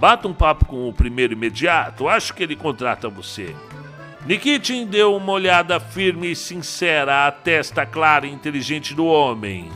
Bata 0.00 0.26
um 0.26 0.34
papo 0.34 0.64
com 0.64 0.88
o 0.88 0.92
primeiro 0.92 1.34
imediato, 1.34 2.08
acho 2.08 2.34
que 2.34 2.42
ele 2.42 2.56
contrata 2.56 3.08
você. 3.08 3.54
Nikitin 4.26 4.86
deu 4.86 5.14
uma 5.14 5.32
olhada 5.32 5.78
firme 5.78 6.30
e 6.30 6.36
sincera 6.36 7.26
à 7.26 7.30
testa 7.30 7.84
clara 7.84 8.26
e 8.26 8.32
inteligente 8.32 8.94
do 8.94 9.04
homem. 9.04 9.70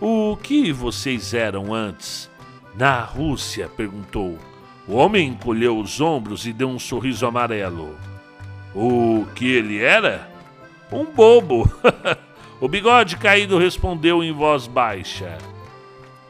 O 0.00 0.36
que 0.36 0.72
vocês 0.72 1.34
eram 1.34 1.74
antes? 1.74 2.30
Na 2.76 3.00
Rússia, 3.00 3.70
perguntou. 3.74 4.38
O 4.86 4.96
homem 4.96 5.28
encolheu 5.28 5.78
os 5.78 6.00
ombros 6.00 6.46
e 6.46 6.52
deu 6.52 6.68
um 6.68 6.78
sorriso 6.78 7.26
amarelo. 7.26 7.96
O 8.74 9.26
que 9.34 9.50
ele 9.50 9.82
era? 9.82 10.30
Um 10.92 11.06
bobo. 11.06 11.70
o 12.60 12.68
bigode 12.68 13.16
caído 13.16 13.58
respondeu 13.58 14.22
em 14.22 14.30
voz 14.30 14.66
baixa. 14.66 15.38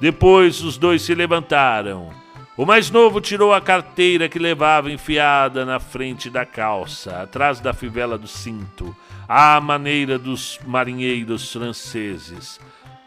Depois 0.01 0.63
os 0.63 0.79
dois 0.79 1.03
se 1.03 1.15
levantaram. 1.15 2.11
O 2.57 2.65
mais 2.65 2.91
novo 2.91 3.21
tirou 3.21 3.53
a 3.53 3.61
carteira 3.61 4.29
que 4.29 4.39
levava 4.39 4.91
enfiada 4.91 5.67
na 5.67 5.81
frente 5.81 6.31
da 6.31 6.47
calça, 6.47 7.23
atrás 7.23 7.61
da 7.61 7.75
fivela 7.75 8.17
do 8.17 8.27
cinto, 8.27 8.97
à 9.29 9.61
maneira 9.61 10.19
dos 10.19 10.59
marinheiros 10.65 11.53
franceses. 11.53 12.59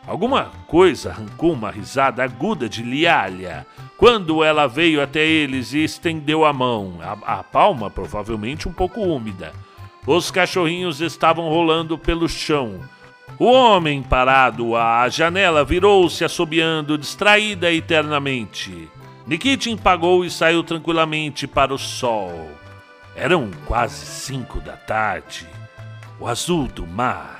Alguma 0.09 0.45
coisa 0.65 1.11
arrancou 1.11 1.53
uma 1.53 1.69
risada 1.69 2.23
aguda 2.23 2.67
de 2.67 2.81
Lialha 2.81 3.63
quando 3.95 4.43
ela 4.43 4.65
veio 4.65 5.03
até 5.03 5.23
eles 5.23 5.71
e 5.71 5.83
estendeu 5.83 6.43
a 6.43 6.51
mão, 6.51 6.97
a, 6.99 7.37
a 7.37 7.43
palma 7.43 7.91
provavelmente 7.91 8.67
um 8.67 8.73
pouco 8.73 9.01
úmida. 9.01 9.53
Os 10.07 10.31
cachorrinhos 10.31 10.99
estavam 10.99 11.47
rolando 11.47 11.95
pelo 11.95 12.27
chão. 12.27 12.79
O 13.37 13.45
homem 13.45 14.01
parado 14.01 14.75
à 14.75 15.07
janela 15.09 15.63
virou-se 15.63 16.25
assobiando, 16.25 16.97
distraída 16.97 17.71
eternamente. 17.71 18.89
Nikitin 19.27 19.77
pagou 19.77 20.25
e 20.25 20.31
saiu 20.31 20.63
tranquilamente 20.63 21.45
para 21.45 21.71
o 21.71 21.77
sol. 21.77 22.49
Eram 23.15 23.51
quase 23.67 24.07
cinco 24.07 24.59
da 24.59 24.75
tarde. 24.75 25.45
O 26.19 26.27
azul 26.27 26.65
do 26.65 26.87
mar, 26.87 27.38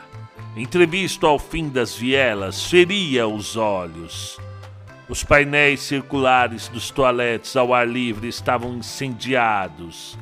entrevisto 0.60 1.26
ao 1.26 1.40
fim 1.40 1.70
das 1.70 1.96
vielas, 1.96 2.66
feria 2.66 3.28
os 3.28 3.56
olhos. 3.56 4.38
Os 5.08 5.24
painéis 5.24 5.80
circulares 5.82 6.68
dos 6.68 6.92
toaletes 6.92 7.56
ao 7.56 7.74
ar 7.74 7.88
livre 7.88 8.28
estavam 8.28 8.76
incendiados. 8.76 10.18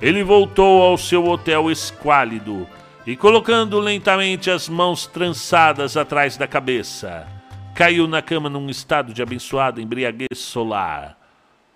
Ele 0.00 0.22
voltou 0.22 0.82
ao 0.82 0.98
seu 0.98 1.24
hotel 1.26 1.70
esquálido 1.70 2.66
e, 3.06 3.16
colocando 3.16 3.80
lentamente 3.80 4.50
as 4.50 4.68
mãos 4.68 5.06
trançadas 5.06 5.96
atrás 5.96 6.36
da 6.36 6.46
cabeça, 6.46 7.26
caiu 7.74 8.06
na 8.06 8.20
cama 8.20 8.48
num 8.48 8.68
estado 8.68 9.12
de 9.12 9.22
abençoada 9.22 9.80
embriaguez 9.80 10.38
solar. 10.38 11.21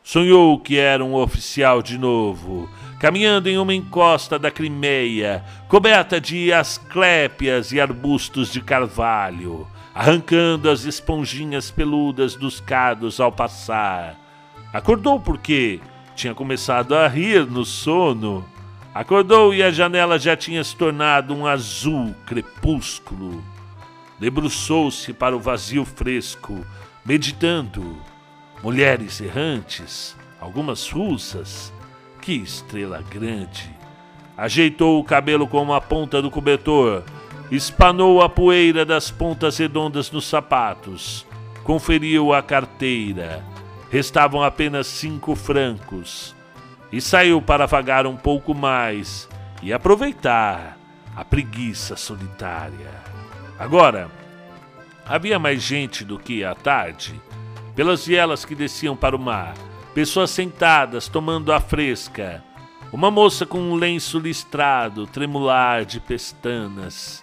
Sonhou 0.07 0.57
que 0.57 0.79
era 0.79 1.05
um 1.05 1.17
oficial 1.17 1.83
de 1.83 1.99
novo, 1.99 2.71
caminhando 3.01 3.49
em 3.49 3.59
uma 3.59 3.75
encosta 3.75 4.39
da 4.39 4.53
Crimeia, 4.53 5.45
coberta 5.67 6.21
de 6.21 6.53
asclépias 6.53 7.73
e 7.73 7.81
arbustos 7.81 8.53
de 8.53 8.61
carvalho, 8.61 9.67
arrancando 9.93 10.71
as 10.71 10.85
esponjinhas 10.85 11.73
peludas 11.73 12.37
dos 12.37 12.61
cados 12.61 13.19
ao 13.19 13.33
passar. 13.33 14.15
Acordou 14.73 15.19
porque 15.19 15.81
tinha 16.15 16.37
começado 16.37 16.95
a 16.95 17.09
rir 17.09 17.45
no 17.45 17.65
sono. 17.65 18.47
Acordou 18.95 19.53
e 19.53 19.61
a 19.61 19.73
janela 19.73 20.21
já 20.21 20.37
tinha 20.37 20.63
se 20.63 20.77
tornado 20.77 21.35
um 21.35 21.49
azul 21.49 22.15
crepúsculo. 22.25 23.43
Debruçou-se 24.21 25.13
para 25.13 25.37
o 25.37 25.41
vazio 25.41 25.85
fresco, 25.85 26.65
meditando. 27.05 28.16
Mulheres 28.63 29.21
errantes, 29.21 30.17
algumas 30.41 30.91
russas. 30.91 31.73
Que 32.21 32.33
estrela 32.33 33.03
grande! 33.09 33.75
Ajeitou 34.37 35.01
o 35.01 35.05
cabelo 35.05 35.47
com 35.47 35.63
uma 35.63 35.81
ponta 35.81 36.21
do 36.21 36.31
cobertor, 36.31 37.03
espanou 37.51 38.21
a 38.21 38.29
poeira 38.29 38.85
das 38.85 39.11
pontas 39.11 39.57
redondas 39.57 40.11
nos 40.11 40.27
sapatos, 40.27 41.27
conferiu 41.65 42.35
a 42.35 42.43
carteira 42.43 43.43
Restavam 43.91 44.43
apenas 44.43 44.87
cinco 44.87 45.35
francos. 45.35 46.35
E 46.93 47.01
saiu 47.01 47.41
para 47.41 47.67
vagar 47.67 48.07
um 48.07 48.17
pouco 48.17 48.55
mais 48.55 49.29
e 49.63 49.73
aproveitar 49.73 50.77
a 51.15 51.25
preguiça 51.25 51.97
solitária. 51.97 52.91
Agora, 53.59 54.11
havia 55.07 55.39
mais 55.39 55.63
gente 55.63 56.05
do 56.05 56.19
que 56.19 56.45
à 56.45 56.55
tarde. 56.55 57.21
Pelas 57.77 58.05
vielas 58.05 58.45
que 58.45 58.57
desciam 58.57 58.97
para 58.97 59.15
o 59.15 59.19
mar, 59.19 59.55
pessoas 59.95 60.31
sentadas 60.31 61.07
tomando 61.07 61.53
a 61.53 61.61
fresca. 61.61 62.43
Uma 62.93 63.11
moça 63.11 63.47
com 63.47 63.61
um 63.61 63.75
lenço 63.77 64.19
listrado, 64.19 65.07
tremular 65.07 65.85
de 65.85 66.01
pestanas. 66.01 67.23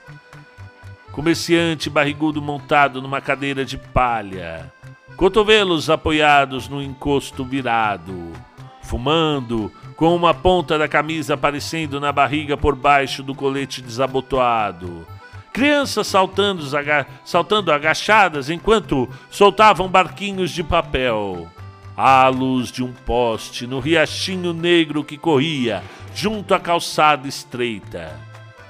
Comerciante 1.11 1.89
barrigudo 1.89 2.41
montado 2.41 3.01
numa 3.01 3.19
cadeira 3.19 3.65
de 3.65 3.77
palha 3.77 4.71
cotovelos 5.15 5.89
apoiados 5.89 6.67
no 6.67 6.81
encosto 6.81 7.45
virado, 7.45 8.33
fumando, 8.81 9.71
com 9.95 10.15
uma 10.15 10.33
ponta 10.33 10.77
da 10.77 10.87
camisa 10.87 11.35
aparecendo 11.35 11.99
na 11.99 12.11
barriga 12.11 12.57
por 12.57 12.75
baixo 12.75 13.21
do 13.21 13.35
colete 13.35 13.81
desabotoado. 13.81 15.05
Crianças 15.53 16.07
saltando, 16.07 16.75
aga 16.75 17.05
saltando 17.23 17.71
agachadas 17.71 18.49
enquanto 18.49 19.07
soltavam 19.29 19.87
barquinhos 19.87 20.49
de 20.49 20.63
papel. 20.63 21.47
À 21.95 22.27
luz 22.27 22.71
de 22.71 22.83
um 22.83 22.91
poste 22.91 23.67
no 23.67 23.79
riachinho 23.79 24.51
negro 24.51 25.03
que 25.03 25.15
corria 25.15 25.83
junto 26.15 26.55
à 26.55 26.59
calçada 26.59 27.27
estreita. 27.27 28.19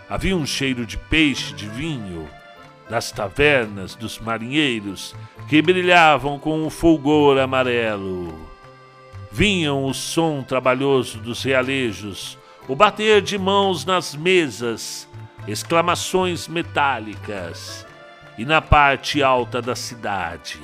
Havia 0.09 0.35
um 0.35 0.45
cheiro 0.45 0.85
de 0.85 0.97
peixe, 0.97 1.53
de 1.53 1.69
vinho, 1.69 2.27
das 2.89 3.13
tavernas 3.13 3.95
dos 3.95 4.19
marinheiros 4.19 5.15
que 5.47 5.61
brilhavam 5.61 6.37
com 6.37 6.65
um 6.65 6.69
fulgor 6.69 7.37
amarelo. 7.39 8.37
Vinham 9.31 9.85
o 9.85 9.93
som 9.93 10.43
trabalhoso 10.43 11.17
dos 11.19 11.43
realejos, 11.43 12.37
o 12.67 12.75
bater 12.75 13.21
de 13.21 13.37
mãos 13.37 13.85
nas 13.85 14.13
mesas, 14.15 15.07
exclamações 15.47 16.47
metálicas. 16.47 17.85
E 18.37 18.45
na 18.45 18.61
parte 18.61 19.21
alta 19.21 19.61
da 19.61 19.75
cidade, 19.75 20.59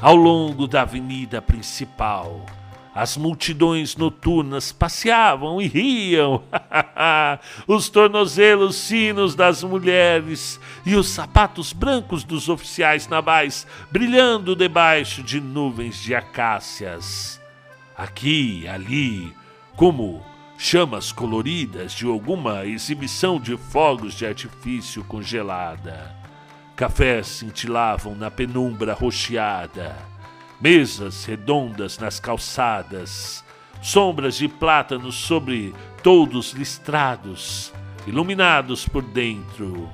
ao 0.00 0.14
longo 0.14 0.68
da 0.68 0.82
avenida 0.82 1.42
principal, 1.42 2.46
as 2.94 3.16
multidões 3.16 3.96
noturnas 3.96 4.72
passeavam 4.72 5.60
e 5.60 5.66
riam. 5.66 6.42
os 7.66 7.88
tornozelos 7.88 8.76
sinos 8.76 9.34
das 9.34 9.62
mulheres 9.62 10.60
e 10.84 10.96
os 10.96 11.08
sapatos 11.08 11.72
brancos 11.72 12.24
dos 12.24 12.48
oficiais 12.48 13.06
navais 13.06 13.66
brilhando 13.90 14.56
debaixo 14.56 15.22
de 15.22 15.40
nuvens 15.40 16.02
de 16.02 16.14
acácias. 16.14 17.40
Aqui 17.96 18.66
ali, 18.68 19.32
como 19.76 20.24
chamas 20.58 21.10
coloridas 21.12 21.92
de 21.92 22.04
alguma 22.04 22.66
exibição 22.66 23.40
de 23.40 23.56
fogos 23.56 24.12
de 24.12 24.26
artifício 24.26 25.02
congelada. 25.04 26.14
Cafés 26.76 27.28
cintilavam 27.28 28.14
na 28.14 28.30
penumbra 28.30 28.92
rocheada 28.92 30.18
mesas 30.60 31.24
redondas 31.24 31.98
nas 31.98 32.18
calçadas, 32.18 33.44
sombras 33.80 34.36
de 34.36 34.48
plátanos 34.48 35.14
sobre 35.14 35.74
todos 36.02 36.52
listrados, 36.52 37.72
iluminados 38.06 38.88
por 38.88 39.02
dentro. 39.02 39.88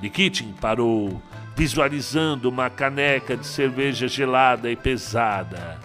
Nikitin 0.00 0.52
parou, 0.60 1.20
visualizando 1.54 2.48
uma 2.48 2.70
caneca 2.70 3.36
de 3.36 3.46
cerveja 3.46 4.08
gelada 4.08 4.70
e 4.70 4.76
pesada. 4.76 5.78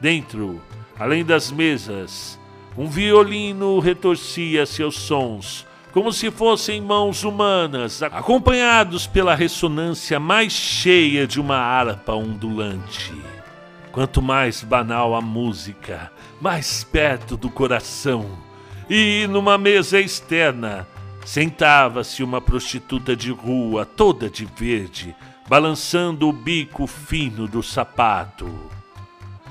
Dentro, 0.00 0.62
além 0.98 1.24
das 1.24 1.50
mesas, 1.50 2.38
um 2.76 2.86
violino 2.86 3.78
retorcia 3.78 4.64
seus 4.64 4.96
sons, 4.96 5.66
como 5.92 6.12
se 6.12 6.30
fossem 6.30 6.80
mãos 6.80 7.24
humanas, 7.24 8.02
acompanhados 8.02 9.06
pela 9.06 9.34
ressonância 9.34 10.20
mais 10.20 10.52
cheia 10.52 11.26
de 11.26 11.40
uma 11.40 11.56
harpa 11.56 12.12
ondulante. 12.12 13.12
Quanto 13.90 14.22
mais 14.22 14.62
banal 14.62 15.16
a 15.16 15.20
música, 15.20 16.12
mais 16.40 16.84
perto 16.84 17.36
do 17.36 17.50
coração. 17.50 18.38
E 18.88 19.26
numa 19.28 19.58
mesa 19.58 20.00
externa 20.00 20.86
sentava-se 21.24 22.22
uma 22.22 22.40
prostituta 22.40 23.16
de 23.16 23.32
rua, 23.32 23.84
toda 23.84 24.30
de 24.30 24.44
verde, 24.44 25.14
balançando 25.48 26.28
o 26.28 26.32
bico 26.32 26.86
fino 26.86 27.48
do 27.48 27.62
sapato. 27.62 28.48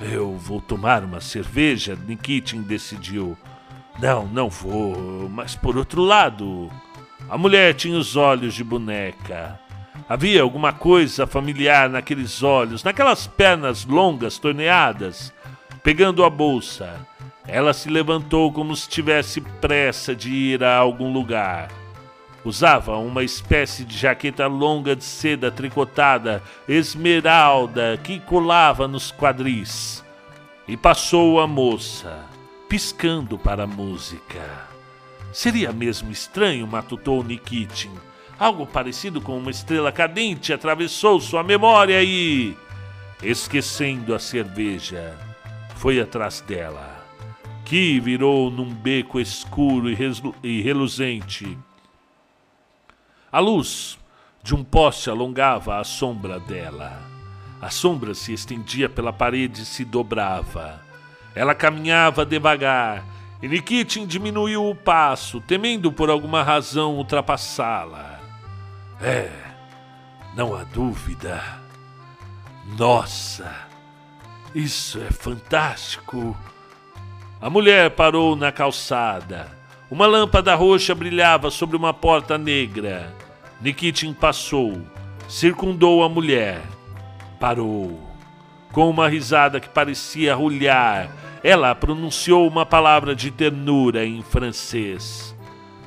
Eu 0.02 0.36
vou 0.38 0.62
tomar 0.62 1.04
uma 1.04 1.20
cerveja, 1.20 1.98
Nikitin 2.08 2.62
decidiu. 2.62 3.38
Não, 4.02 4.26
não 4.28 4.50
vou, 4.50 5.28
mas 5.30 5.56
por 5.56 5.76
outro 5.78 6.02
lado. 6.02 6.72
A 7.30 7.38
mulher 7.38 7.74
tinha 7.74 7.98
os 7.98 8.16
olhos 8.16 8.54
de 8.54 8.64
boneca. 8.64 9.60
Havia 10.08 10.42
alguma 10.42 10.72
coisa 10.72 11.28
familiar 11.28 11.90
naqueles 11.90 12.42
olhos, 12.42 12.84
naquelas 12.84 13.28
pernas 13.28 13.86
longas, 13.86 14.40
torneadas. 14.40 15.34
Pegando 15.84 16.24
a 16.24 16.30
bolsa, 16.30 17.06
ela 17.46 17.74
se 17.74 17.90
levantou 17.90 18.54
como 18.54 18.76
se 18.76 18.88
tivesse 18.88 19.42
pressa 19.42 20.16
de 20.16 20.32
ir 20.32 20.64
a 20.64 20.78
algum 20.78 21.12
lugar. 21.12 21.70
Usava 22.44 22.98
uma 22.98 23.24
espécie 23.24 23.84
de 23.84 23.98
jaqueta 23.98 24.48
longa 24.48 24.96
de 24.96 25.04
seda 25.04 25.52
tricotada, 25.52 26.42
esmeralda, 26.68 28.00
que 28.04 28.20
colava 28.20 28.88
nos 28.88 29.12
quadris. 29.12 30.04
E 30.68 30.78
passou 30.78 31.40
a 31.40 31.48
moça, 31.48 32.26
piscando 32.68 33.38
para 33.38 33.64
a 33.64 33.68
música. 33.68 34.42
Seria 35.34 35.72
mesmo 35.72 36.12
estranho, 36.12 36.66
matutou 36.66 37.24
Nikitin 37.24 37.92
Algo 38.40 38.66
parecido 38.66 39.20
com 39.20 39.38
uma 39.38 39.52
estrela 39.52 39.92
cadente 39.92 40.54
atravessou 40.54 41.20
sua 41.20 41.44
memória 41.44 42.02
e, 42.02 42.56
esquecendo 43.22 44.16
a 44.16 44.20
cerveja, 44.20 45.14
foi 45.76 46.00
atrás 46.00 46.40
dela, 46.40 47.06
que 47.66 48.00
virou 48.00 48.50
num 48.50 48.74
beco 48.74 49.20
escuro 49.20 49.90
e 50.42 50.62
reluzente. 50.62 51.58
A 53.32 53.40
luz 53.40 53.98
De 54.44 54.56
um 54.56 54.64
poste 54.64 55.10
alongava 55.10 55.80
a 55.80 55.84
sombra 55.84 56.40
dela. 56.40 57.00
A 57.62 57.70
sombra 57.70 58.14
se 58.14 58.34
estendia 58.34 58.88
pela 58.88 59.12
parede 59.12 59.64
e 59.64 59.66
se 59.66 59.84
dobrava. 59.84 60.82
Ela 61.36 61.54
caminhava 61.54 62.26
devagar, 62.26 63.04
e 63.42 63.48
Nikitin 63.48 64.06
diminuiu 64.08 64.70
o 64.70 64.76
passo, 64.76 65.42
temendo 65.42 65.92
por 65.92 66.10
alguma 66.10 66.42
razão 66.42 66.96
ultrapassá-la. 66.96 68.20
É, 69.02 69.30
não 70.36 70.56
há 70.56 70.64
dúvida. 70.64 71.42
Nossa, 72.78 73.54
isso 74.56 75.00
é 75.00 75.12
fantástico. 75.12 76.36
A 77.42 77.50
mulher 77.50 77.92
parou 77.92 78.36
na 78.36 78.52
calçada. 78.52 79.58
Uma 79.90 80.06
lâmpada 80.06 80.54
roxa 80.56 80.94
brilhava 80.94 81.50
sobre 81.50 81.76
uma 81.76 81.94
porta 81.94 82.38
negra. 82.38 83.16
Nikitin 83.62 84.14
passou, 84.14 84.82
circundou 85.28 86.04
a 86.04 86.10
mulher. 86.10 86.62
Parou. 87.40 88.00
Com 88.72 88.90
uma 88.90 89.10
risada 89.10 89.60
que 89.60 89.68
parecia 89.68 90.36
rulhar, 90.36 91.12
ela 91.44 91.76
pronunciou 91.76 92.48
uma 92.48 92.66
palavra 92.66 93.16
de 93.16 93.32
ternura 93.32 94.06
em 94.06 94.22
francês. 94.22 95.36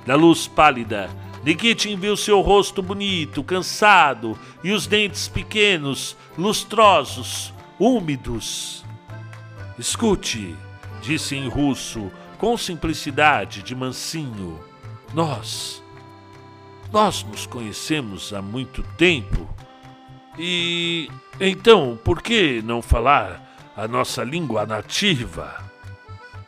Na 0.04 0.14
luz 0.14 0.46
pálida, 0.46 1.08
Nikitin 1.44 1.96
viu 1.96 2.16
seu 2.16 2.40
rosto 2.40 2.82
bonito, 2.82 3.42
cansado, 3.42 4.38
e 4.62 4.72
os 4.72 4.86
dentes 4.86 5.26
pequenos, 5.28 6.16
lustrosos, 6.36 7.54
úmidos. 7.78 8.84
Escute, 9.78 10.54
disse 11.00 11.36
em 11.36 11.48
russo, 11.48 12.10
com 12.38 12.56
simplicidade 12.56 13.62
de 13.62 13.74
mansinho. 13.74 14.60
Nós. 15.14 15.81
Nós 16.92 17.24
nos 17.24 17.46
conhecemos 17.46 18.34
há 18.34 18.42
muito 18.42 18.82
tempo. 18.98 19.48
E 20.38 21.08
então, 21.40 21.98
por 22.04 22.20
que 22.20 22.60
não 22.62 22.82
falar 22.82 23.72
a 23.74 23.88
nossa 23.88 24.22
língua 24.22 24.66
nativa? 24.66 25.64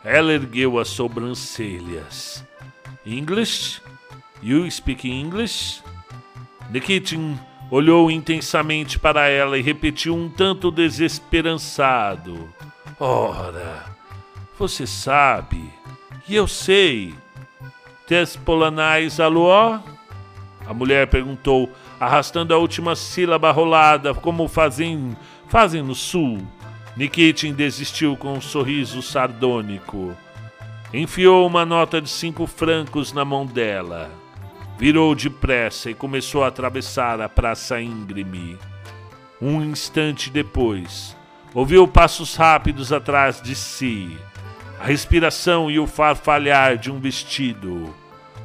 Ela 0.04 0.34
ergueu 0.34 0.78
as 0.78 0.88
sobrancelhas. 0.88 2.44
English? 3.06 3.80
You 4.42 4.70
speak 4.70 5.08
English? 5.08 5.82
Nikitin 6.70 7.38
olhou 7.70 8.10
intensamente 8.10 8.98
para 8.98 9.26
ela 9.28 9.58
e 9.58 9.62
repetiu 9.62 10.14
um 10.14 10.28
tanto 10.28 10.70
desesperançado. 10.70 12.52
Ora, 13.00 13.96
você 14.58 14.86
sabe, 14.86 15.72
e 16.28 16.34
eu 16.34 16.46
sei. 16.46 17.14
Tespolanais 18.06 19.18
aluó? 19.18 19.80
A 20.66 20.72
mulher 20.72 21.06
perguntou, 21.08 21.70
arrastando 22.00 22.54
a 22.54 22.58
última 22.58 22.96
sílaba 22.96 23.50
rolada, 23.50 24.14
como 24.14 24.48
fazem, 24.48 25.16
fazem 25.48 25.82
no 25.82 25.94
sul. 25.94 26.38
Nikitin 26.96 27.52
desistiu 27.52 28.16
com 28.16 28.34
um 28.34 28.40
sorriso 28.40 29.02
sardônico. 29.02 30.16
Enfiou 30.92 31.46
uma 31.46 31.66
nota 31.66 32.00
de 32.00 32.08
cinco 32.08 32.46
francos 32.46 33.12
na 33.12 33.24
mão 33.24 33.44
dela. 33.44 34.10
Virou 34.78 35.14
depressa 35.14 35.90
e 35.90 35.94
começou 35.94 36.44
a 36.44 36.48
atravessar 36.48 37.20
a 37.20 37.28
praça 37.28 37.80
íngreme. 37.80 38.56
Um 39.40 39.62
instante 39.62 40.30
depois, 40.30 41.16
ouviu 41.52 41.86
passos 41.86 42.36
rápidos 42.36 42.92
atrás 42.92 43.42
de 43.42 43.54
si, 43.54 44.16
a 44.80 44.84
respiração 44.84 45.70
e 45.70 45.78
o 45.78 45.86
farfalhar 45.86 46.78
de 46.78 46.90
um 46.90 46.98
vestido. 46.98 47.94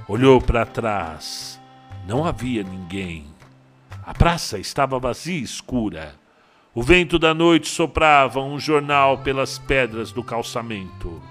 Olhou 0.07 0.41
para 0.41 0.65
trás. 0.65 1.58
Não 2.09 2.25
havia 2.25 2.63
ninguém. 2.63 3.27
A 4.03 4.15
praça 4.15 4.57
estava 4.57 4.97
vazia 4.97 5.37
e 5.37 5.43
escura. 5.43 6.15
O 6.73 6.81
vento 6.81 7.19
da 7.19 7.35
noite 7.35 7.69
soprava 7.69 8.41
um 8.41 8.59
jornal 8.59 9.19
pelas 9.19 9.59
pedras 9.59 10.11
do 10.11 10.23
calçamento. 10.23 11.21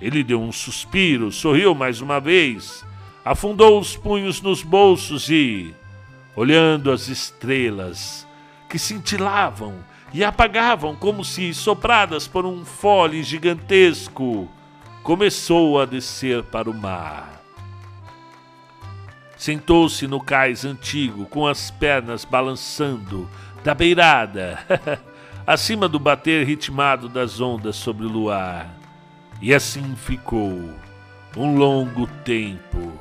Ele 0.00 0.24
deu 0.24 0.40
um 0.40 0.50
suspiro, 0.50 1.30
sorriu 1.30 1.74
mais 1.74 2.00
uma 2.00 2.18
vez 2.18 2.82
afundou 3.22 3.78
os 3.78 3.94
punhos 3.94 4.40
nos 4.40 4.62
bolsos 4.62 5.28
e, 5.28 5.74
olhando 6.34 6.90
as 6.90 7.08
estrelas 7.08 8.26
que 8.68 8.78
cintilavam 8.78 9.74
e 10.14 10.24
apagavam 10.24 10.96
como 10.96 11.22
se 11.22 11.52
sopradas 11.52 12.26
por 12.26 12.46
um 12.46 12.64
fole 12.64 13.22
gigantesco, 13.22 14.48
começou 15.02 15.78
a 15.78 15.84
descer 15.84 16.42
para 16.44 16.70
o 16.70 16.74
mar. 16.74 17.39
Sentou-se 19.40 20.06
no 20.06 20.20
cais 20.20 20.66
antigo, 20.66 21.24
com 21.24 21.46
as 21.46 21.70
pernas 21.70 22.26
balançando 22.26 23.26
da 23.64 23.74
beirada, 23.74 24.58
acima 25.46 25.88
do 25.88 25.98
bater 25.98 26.46
ritmado 26.46 27.08
das 27.08 27.40
ondas 27.40 27.76
sobre 27.76 28.04
o 28.04 28.08
luar. 28.10 28.68
E 29.40 29.54
assim 29.54 29.96
ficou 29.96 30.74
um 31.34 31.56
longo 31.56 32.06
tempo 32.22 32.92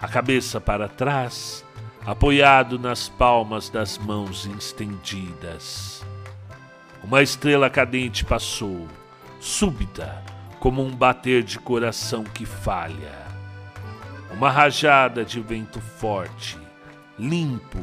a 0.00 0.08
cabeça 0.08 0.58
para 0.58 0.88
trás, 0.88 1.62
apoiado 2.06 2.78
nas 2.78 3.10
palmas 3.10 3.68
das 3.68 3.98
mãos 3.98 4.46
estendidas. 4.56 6.02
Uma 7.02 7.20
estrela 7.20 7.68
cadente 7.68 8.24
passou, 8.24 8.88
súbita, 9.38 10.24
como 10.58 10.82
um 10.82 10.96
bater 10.96 11.42
de 11.42 11.58
coração 11.58 12.24
que 12.24 12.46
falha. 12.46 13.23
Uma 14.34 14.50
rajada 14.50 15.24
de 15.24 15.40
vento 15.40 15.80
forte, 15.80 16.58
limpo, 17.16 17.78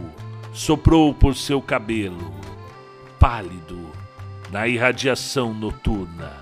soprou 0.53 1.13
por 1.13 1.33
seu 1.33 1.61
cabelo, 1.61 2.35
pálido, 3.17 3.89
na 4.51 4.67
irradiação 4.67 5.53
noturna. 5.53 6.41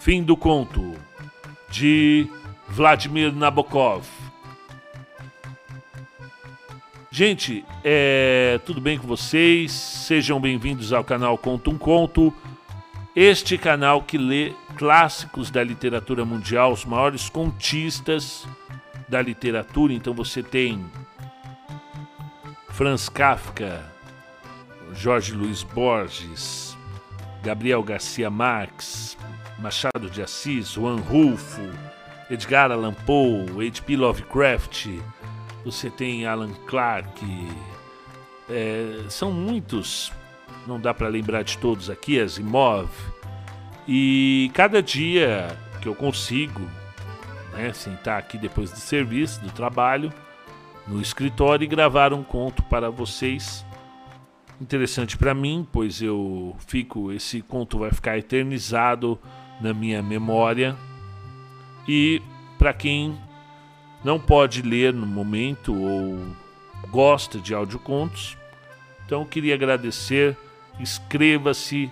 Fim 0.00 0.22
do 0.22 0.34
conto 0.34 0.94
de 1.68 2.26
Vladimir 2.68 3.30
Nabokov. 3.34 4.06
Gente, 7.10 7.62
é, 7.84 8.58
tudo 8.64 8.80
bem 8.80 8.96
com 8.98 9.06
vocês? 9.06 9.72
Sejam 9.72 10.40
bem-vindos 10.40 10.90
ao 10.90 11.04
canal 11.04 11.36
Conto 11.36 11.70
um 11.70 11.76
Conto. 11.76 12.32
Este 13.14 13.58
canal 13.58 14.02
que 14.02 14.16
lê 14.16 14.54
clássicos 14.76 15.50
da 15.50 15.62
literatura 15.62 16.24
mundial, 16.24 16.72
os 16.72 16.84
maiores 16.86 17.28
contistas 17.28 18.46
da 19.06 19.20
literatura. 19.20 19.92
Então 19.92 20.14
você 20.14 20.42
tem 20.42 20.84
Franz 22.70 23.10
Kafka, 23.10 23.84
Jorge 24.94 25.32
Luiz 25.32 25.62
Borges, 25.62 26.76
Gabriel 27.42 27.82
Garcia 27.82 28.30
Marques, 28.30 29.16
Machado 29.58 30.08
de 30.10 30.22
Assis, 30.22 30.68
Juan 30.68 30.96
Rulfo, 30.96 31.60
Edgar 32.30 32.72
Allan 32.72 32.94
Poe, 32.94 33.68
H.P. 33.68 33.94
Lovecraft, 33.94 34.88
você 35.64 35.90
tem 35.90 36.26
Alan 36.26 36.52
Clark, 36.66 37.24
é, 38.48 39.04
são 39.10 39.30
muitos, 39.30 40.10
não 40.66 40.80
dá 40.80 40.92
para 40.94 41.08
lembrar 41.08 41.42
de 41.42 41.58
todos 41.58 41.90
aqui, 41.90 42.20
Asimov, 42.20 42.88
e 43.86 44.50
cada 44.54 44.82
dia 44.82 45.56
que 45.80 45.88
eu 45.88 45.94
consigo 45.94 46.60
né, 47.52 47.72
sentar 47.72 48.18
aqui 48.18 48.38
depois 48.38 48.70
do 48.70 48.78
serviço, 48.78 49.40
do 49.40 49.50
trabalho, 49.50 50.12
no 50.86 51.00
escritório 51.00 51.64
e 51.64 51.68
gravar 51.68 52.12
um 52.12 52.22
conto 52.22 52.62
para 52.64 52.90
vocês. 52.90 53.64
Interessante 54.60 55.16
para 55.16 55.34
mim, 55.34 55.66
pois 55.70 56.00
eu 56.00 56.56
fico, 56.66 57.10
esse 57.10 57.42
conto 57.42 57.78
vai 57.78 57.90
ficar 57.90 58.16
eternizado 58.16 59.18
na 59.60 59.74
minha 59.74 60.02
memória 60.02 60.76
e 61.86 62.22
para 62.58 62.72
quem 62.72 63.18
não 64.04 64.20
pode 64.20 64.62
ler 64.62 64.92
no 64.92 65.06
momento 65.06 65.74
ou 65.74 66.18
gosta 66.90 67.38
de 67.38 67.54
audiocontos, 67.54 68.36
então 69.04 69.24
queria 69.24 69.54
agradecer. 69.54 70.36
Inscreva-se, 70.78 71.90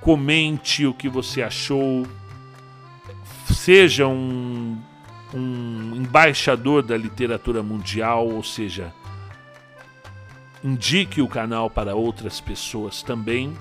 comente 0.00 0.86
o 0.86 0.94
que 0.94 1.08
você 1.08 1.42
achou, 1.42 2.06
seja 3.52 4.06
um, 4.06 4.80
um 5.34 5.96
embaixador 5.96 6.82
da 6.82 6.96
literatura 6.96 7.62
mundial, 7.62 8.28
ou 8.28 8.42
seja, 8.42 8.92
indique 10.62 11.22
o 11.22 11.28
canal 11.28 11.70
para 11.70 11.94
outras 11.94 12.40
pessoas 12.40 13.02
também, 13.02 13.56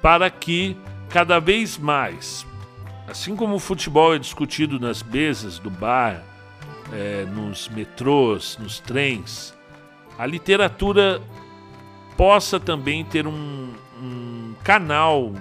para 0.00 0.30
que 0.30 0.76
cada 1.08 1.38
vez 1.38 1.78
mais 1.78 2.46
Assim 3.06 3.36
como 3.36 3.56
o 3.56 3.60
futebol 3.60 4.14
é 4.14 4.18
discutido 4.18 4.80
nas 4.80 5.02
mesas 5.02 5.58
do 5.58 5.68
bar, 5.68 6.22
é, 6.92 7.24
nos 7.26 7.68
metrôs, 7.68 8.56
nos 8.58 8.80
trens, 8.80 9.54
a 10.18 10.24
literatura 10.24 11.20
possa 12.16 12.60
também 12.60 13.04
ter 13.04 13.26
um, 13.26 13.72
um 14.00 14.54
canal 14.62 15.32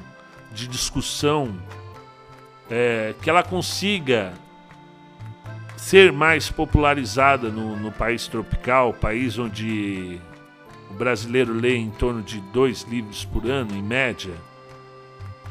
de 0.52 0.68
discussão 0.68 1.56
é, 2.70 3.14
que 3.22 3.30
ela 3.30 3.44
consiga 3.44 4.34
ser 5.78 6.12
mais 6.12 6.50
popularizada 6.50 7.50
no, 7.50 7.76
no 7.76 7.92
país 7.92 8.28
tropical, 8.28 8.94
país 8.94 9.38
onde 9.38 10.20
o 10.90 10.94
brasileiro 10.94 11.54
lê 11.54 11.76
em 11.76 11.90
torno 11.90 12.22
de 12.22 12.40
dois 12.40 12.84
livros 12.84 13.26
por 13.26 13.46
ano, 13.46 13.76
em 13.76 13.82
média, 13.82 14.34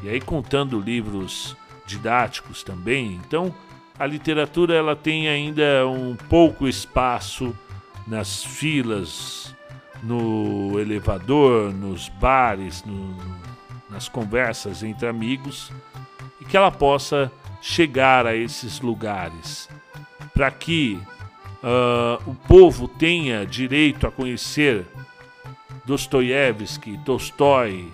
e 0.01 0.09
aí 0.09 0.19
contando 0.19 0.79
livros 0.79 1.55
didáticos 1.85 2.63
também. 2.63 3.21
Então, 3.25 3.53
a 3.97 4.05
literatura 4.05 4.73
ela 4.73 4.95
tem 4.95 5.29
ainda 5.29 5.87
um 5.87 6.15
pouco 6.15 6.67
espaço 6.67 7.55
nas 8.07 8.43
filas, 8.43 9.55
no 10.03 10.79
elevador, 10.79 11.73
nos 11.73 12.09
bares, 12.09 12.83
no, 12.83 13.15
nas 13.89 14.09
conversas 14.09 14.83
entre 14.83 15.07
amigos 15.07 15.71
e 16.41 16.45
que 16.45 16.57
ela 16.57 16.71
possa 16.71 17.31
chegar 17.61 18.27
a 18.27 18.35
esses 18.35 18.81
lugares 18.81 19.69
para 20.33 20.51
que 20.51 20.99
uh, 21.63 22.29
o 22.29 22.35
povo 22.35 22.87
tenha 22.87 23.45
direito 23.45 24.05
a 24.05 24.11
conhecer 24.11 24.85
Dostoiévski, 25.85 26.97
Tolstói, 27.05 27.91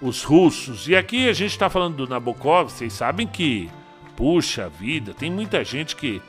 os 0.00 0.22
russos. 0.22 0.88
E 0.88 0.94
aqui 0.94 1.28
a 1.28 1.32
gente 1.32 1.52
está 1.52 1.68
falando 1.68 1.96
do 1.96 2.08
Nabokov, 2.08 2.70
vocês 2.70 2.92
sabem 2.92 3.26
que, 3.26 3.70
puxa 4.16 4.68
vida, 4.68 5.14
tem 5.14 5.30
muita 5.30 5.64
gente 5.64 5.96
que 5.96 6.20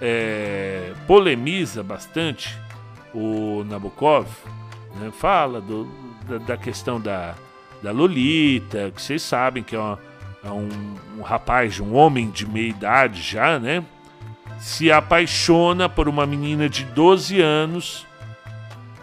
é, 0.00 0.92
polemiza 1.06 1.82
bastante 1.82 2.56
o 3.14 3.64
Nabokov, 3.64 4.26
né? 4.98 5.10
fala 5.12 5.60
do, 5.60 5.86
da, 6.28 6.38
da, 6.38 6.56
questão 6.56 7.00
da, 7.00 7.34
da 7.82 7.92
Lolita, 7.92 8.90
que 8.94 9.00
vocês 9.00 9.22
sabem 9.22 9.62
que 9.62 9.76
é, 9.76 9.78
uma, 9.78 9.98
é 10.42 10.50
um, 10.50 10.68
um 11.18 11.22
rapaz, 11.22 11.78
um 11.78 11.94
homem 11.94 12.30
de 12.30 12.46
meia 12.46 12.68
idade 12.68 13.22
já, 13.22 13.58
né? 13.58 13.84
Se 14.58 14.90
apaixona 14.90 15.88
por 15.88 16.08
uma 16.08 16.26
menina 16.26 16.68
de 16.68 16.84
12 16.84 17.40
anos 17.40 18.06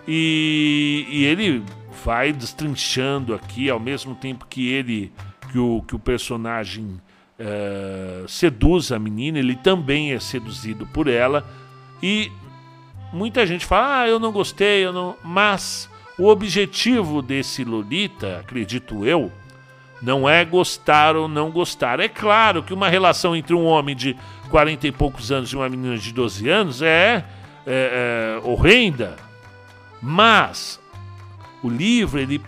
e, 0.08 1.06
e 1.10 1.26
ele 1.26 1.64
vai 2.04 2.34
destrinchando 2.34 3.34
aqui 3.34 3.70
ao 3.70 3.80
mesmo 3.80 4.16
tempo 4.16 4.46
que 4.50 4.70
ele, 4.70 5.12
que 5.52 5.60
o, 5.60 5.84
que 5.88 5.96
o 5.96 6.00
personagem 6.00 7.00
uh, 7.40 8.28
seduz 8.28 8.92
a 8.92 8.98
menina, 8.98 9.40
ele 9.40 9.56
também 9.56 10.14
é 10.14 10.20
seduzido 10.20 10.88
por 10.88 11.08
ela 11.08 11.46
e 12.02 12.32
muita 13.12 13.46
gente 13.46 13.66
fala, 13.66 14.02
ah, 14.02 14.08
eu 14.08 14.20
não 14.20 14.32
gostei, 14.32 14.86
eu 14.86 14.94
não. 14.94 15.16
Mas 15.24 15.90
o 16.18 16.28
objetivo 16.28 17.22
desse 17.22 17.64
Lolita, 17.64 18.40
acredito 18.40 19.06
eu, 19.06 19.32
não 20.02 20.28
é 20.28 20.44
gostar 20.44 21.16
ou 21.16 21.28
não 21.28 21.52
gostar. 21.52 22.00
É 22.00 22.08
claro 22.08 22.64
que 22.64 22.74
uma 22.74 22.90
relação 22.90 23.36
entre 23.36 23.54
um 23.54 23.66
homem 23.66 23.96
de 23.96 24.18
40 24.50 24.88
e 24.88 24.92
poucos 24.92 25.32
anos 25.32 25.52
e 25.52 25.56
uma 25.56 25.70
menina 25.70 25.98
de 25.98 26.12
12 26.12 26.50
anos 26.50 26.82
é, 26.82 27.24
é, 27.66 28.38
é 28.38 28.48
horrenda. 28.48 29.16
Mas 30.02 30.80
o 31.62 31.70
livro 31.70 32.20
ele 32.20 32.42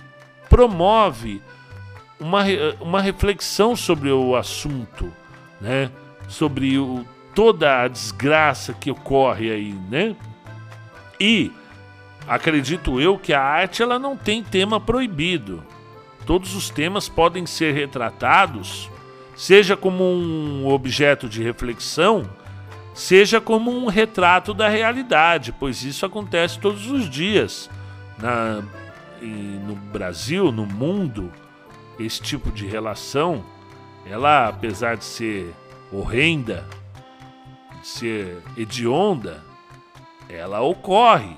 promove 0.49 1.41
uma, 2.19 2.43
uma 2.81 3.01
reflexão 3.01 3.75
sobre 3.75 4.11
o 4.11 4.35
assunto, 4.35 5.11
né? 5.61 5.91
sobre 6.27 6.77
o, 6.79 7.05
toda 7.35 7.81
a 7.81 7.87
desgraça 7.87 8.73
que 8.73 8.89
ocorre 8.89 9.51
aí, 9.51 9.73
né? 9.89 10.15
E 11.19 11.51
acredito 12.27 12.99
eu 12.99 13.17
que 13.17 13.33
a 13.33 13.41
arte 13.41 13.81
ela 13.81 13.99
não 13.99 14.15
tem 14.17 14.43
tema 14.43 14.79
proibido. 14.79 15.63
Todos 16.25 16.55
os 16.55 16.69
temas 16.69 17.09
podem 17.09 17.45
ser 17.45 17.73
retratados, 17.73 18.89
seja 19.35 19.75
como 19.75 20.03
um 20.03 20.67
objeto 20.67 21.27
de 21.27 21.43
reflexão, 21.43 22.29
seja 22.93 23.41
como 23.41 23.71
um 23.71 23.87
retrato 23.87 24.53
da 24.53 24.69
realidade, 24.69 25.53
pois 25.59 25.83
isso 25.83 26.05
acontece 26.05 26.59
todos 26.59 26.89
os 26.89 27.09
dias. 27.09 27.69
Na, 28.17 28.63
no 29.21 29.75
Brasil, 29.75 30.51
no 30.51 30.65
mundo, 30.65 31.31
esse 31.99 32.21
tipo 32.21 32.51
de 32.51 32.65
relação, 32.65 33.43
ela, 34.05 34.47
apesar 34.47 34.95
de 34.95 35.05
ser 35.05 35.53
horrenda, 35.91 36.65
de 37.81 37.87
ser 37.87 38.37
hedionda, 38.57 39.43
ela 40.33 40.61
ocorre. 40.61 41.37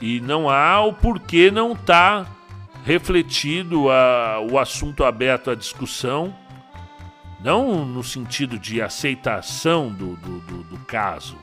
E 0.00 0.20
não 0.20 0.50
há 0.50 0.80
o 0.84 0.92
porquê 0.92 1.50
não 1.50 1.72
estar 1.72 2.24
tá 2.24 2.30
refletido 2.84 3.90
a, 3.90 4.40
o 4.40 4.58
assunto 4.58 5.04
aberto 5.04 5.50
à 5.50 5.54
discussão, 5.54 6.34
não 7.42 7.84
no 7.84 8.02
sentido 8.02 8.58
de 8.58 8.82
aceitação 8.82 9.88
do, 9.88 10.16
do, 10.16 10.40
do, 10.40 10.62
do 10.64 10.78
caso, 10.80 11.38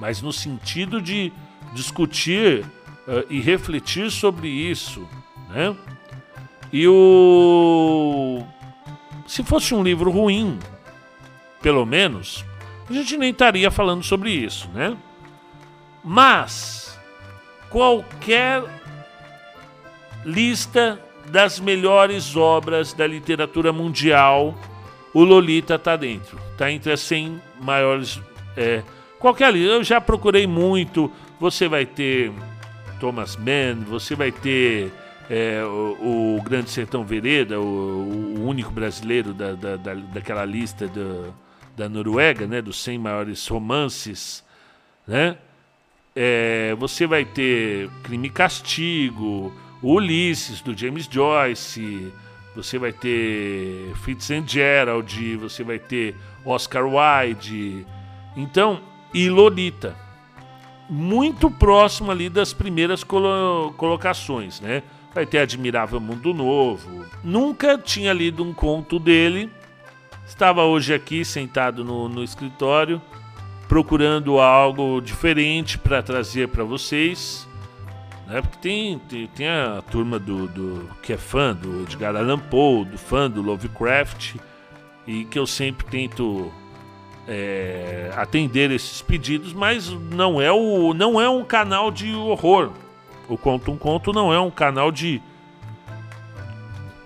mas 0.00 0.22
no 0.22 0.32
sentido 0.32 1.00
de 1.02 1.32
discutir 1.72 2.64
uh, 3.06 3.24
e 3.28 3.40
refletir 3.40 4.10
sobre 4.10 4.48
isso. 4.48 5.06
Né? 5.48 5.76
E 6.72 6.86
o. 6.88 8.42
Se 9.26 9.42
fosse 9.42 9.74
um 9.74 9.82
livro 9.82 10.10
ruim, 10.10 10.58
pelo 11.62 11.86
menos, 11.86 12.44
a 12.88 12.92
gente 12.92 13.16
nem 13.16 13.30
estaria 13.30 13.70
falando 13.70 14.02
sobre 14.02 14.30
isso, 14.30 14.68
né? 14.70 14.96
Mas 16.04 16.98
qualquer 17.70 18.62
lista 20.24 21.00
das 21.30 21.58
melhores 21.58 22.36
obras 22.36 22.92
da 22.92 23.06
literatura 23.06 23.72
mundial, 23.72 24.54
o 25.12 25.24
Lolita 25.24 25.76
está 25.76 25.96
dentro. 25.96 26.38
Está 26.52 26.70
entre 26.70 26.92
as 26.92 27.00
100 27.00 27.40
maiores. 27.60 28.20
É, 28.56 28.82
qualquer 29.18 29.52
lista. 29.52 29.72
Eu 29.72 29.82
já 29.82 30.00
procurei 30.00 30.46
muito. 30.46 31.10
Você 31.40 31.66
vai 31.66 31.86
ter 31.86 32.32
Thomas 33.00 33.36
Mann, 33.36 33.84
você 33.86 34.14
vai 34.14 34.30
ter 34.30 34.92
é, 35.28 35.62
o, 35.64 36.36
o, 36.36 36.42
Grande 36.42 36.70
Sertão 36.70 37.04
Vereda, 37.04 37.60
o, 37.60 37.64
o 37.64 38.46
único 38.46 38.70
brasileiro 38.70 39.32
da, 39.32 39.52
da, 39.52 39.76
da, 39.76 39.94
daquela 39.94 40.44
lista 40.44 40.86
do, 40.86 41.34
da 41.76 41.88
Noruega, 41.88 42.46
né, 42.46 42.60
dos 42.62 42.82
100 42.82 42.98
maiores 42.98 43.46
romances, 43.48 44.44
né? 45.06 45.36
É, 46.16 46.76
você 46.78 47.08
vai 47.08 47.24
ter 47.24 47.90
Crime 48.04 48.28
e 48.28 48.30
Castigo, 48.30 49.52
Ulisses, 49.82 50.60
do 50.60 50.76
James 50.76 51.08
Joyce, 51.10 52.12
você 52.54 52.78
vai 52.78 52.92
ter 52.92 53.92
Fitzgerald, 53.96 55.36
você 55.36 55.64
vai 55.64 55.78
ter 55.78 56.14
Oscar 56.44 56.84
Wilde, 56.86 57.84
então, 58.36 58.80
e 59.12 59.28
Lolita. 59.28 59.96
Muito 60.88 61.50
próximo 61.50 62.12
ali 62.12 62.28
das 62.28 62.52
primeiras 62.52 63.02
colo 63.02 63.72
colocações, 63.76 64.60
né? 64.60 64.82
Vai 65.12 65.26
ter 65.26 65.38
Admirável 65.38 65.98
Mundo 65.98 66.32
Novo. 66.32 67.06
Nunca 67.24 67.78
tinha 67.78 68.12
lido 68.12 68.44
um 68.44 68.52
conto 68.52 68.98
dele. 68.98 69.50
Estava 70.26 70.64
hoje 70.64 70.92
aqui 70.92 71.24
sentado 71.24 71.84
no, 71.84 72.08
no 72.08 72.22
escritório 72.22 73.00
procurando 73.68 74.38
algo 74.38 75.00
diferente 75.00 75.78
para 75.78 76.02
trazer 76.02 76.48
para 76.48 76.64
vocês. 76.64 77.48
Né? 78.26 78.40
Porque 78.40 78.58
tem, 78.58 78.98
tem, 78.98 79.26
tem, 79.28 79.48
a 79.48 79.82
turma 79.90 80.18
do, 80.18 80.46
do 80.48 80.88
que 81.02 81.12
é 81.12 81.16
fã 81.16 81.54
do 81.54 81.82
Edgar 81.82 82.16
Allan 82.16 82.38
Poe, 82.38 82.84
do 82.84 82.98
fã 82.98 83.30
do 83.30 83.42
Lovecraft, 83.42 84.36
e 85.06 85.24
que 85.24 85.38
eu 85.38 85.46
sempre 85.46 85.86
tento 85.86 86.50
é, 87.28 88.10
atender 88.16 88.70
esses 88.70 89.02
pedidos, 89.02 89.52
mas 89.52 89.90
não 89.90 90.40
é, 90.40 90.50
o, 90.52 90.94
não 90.94 91.20
é 91.20 91.28
um 91.28 91.44
canal 91.44 91.90
de 91.90 92.14
horror. 92.14 92.70
O 93.28 93.38
Conto 93.38 93.72
um 93.72 93.76
Conto 93.76 94.12
não 94.12 94.32
é 94.32 94.38
um 94.38 94.50
canal 94.50 94.92
de 94.92 95.20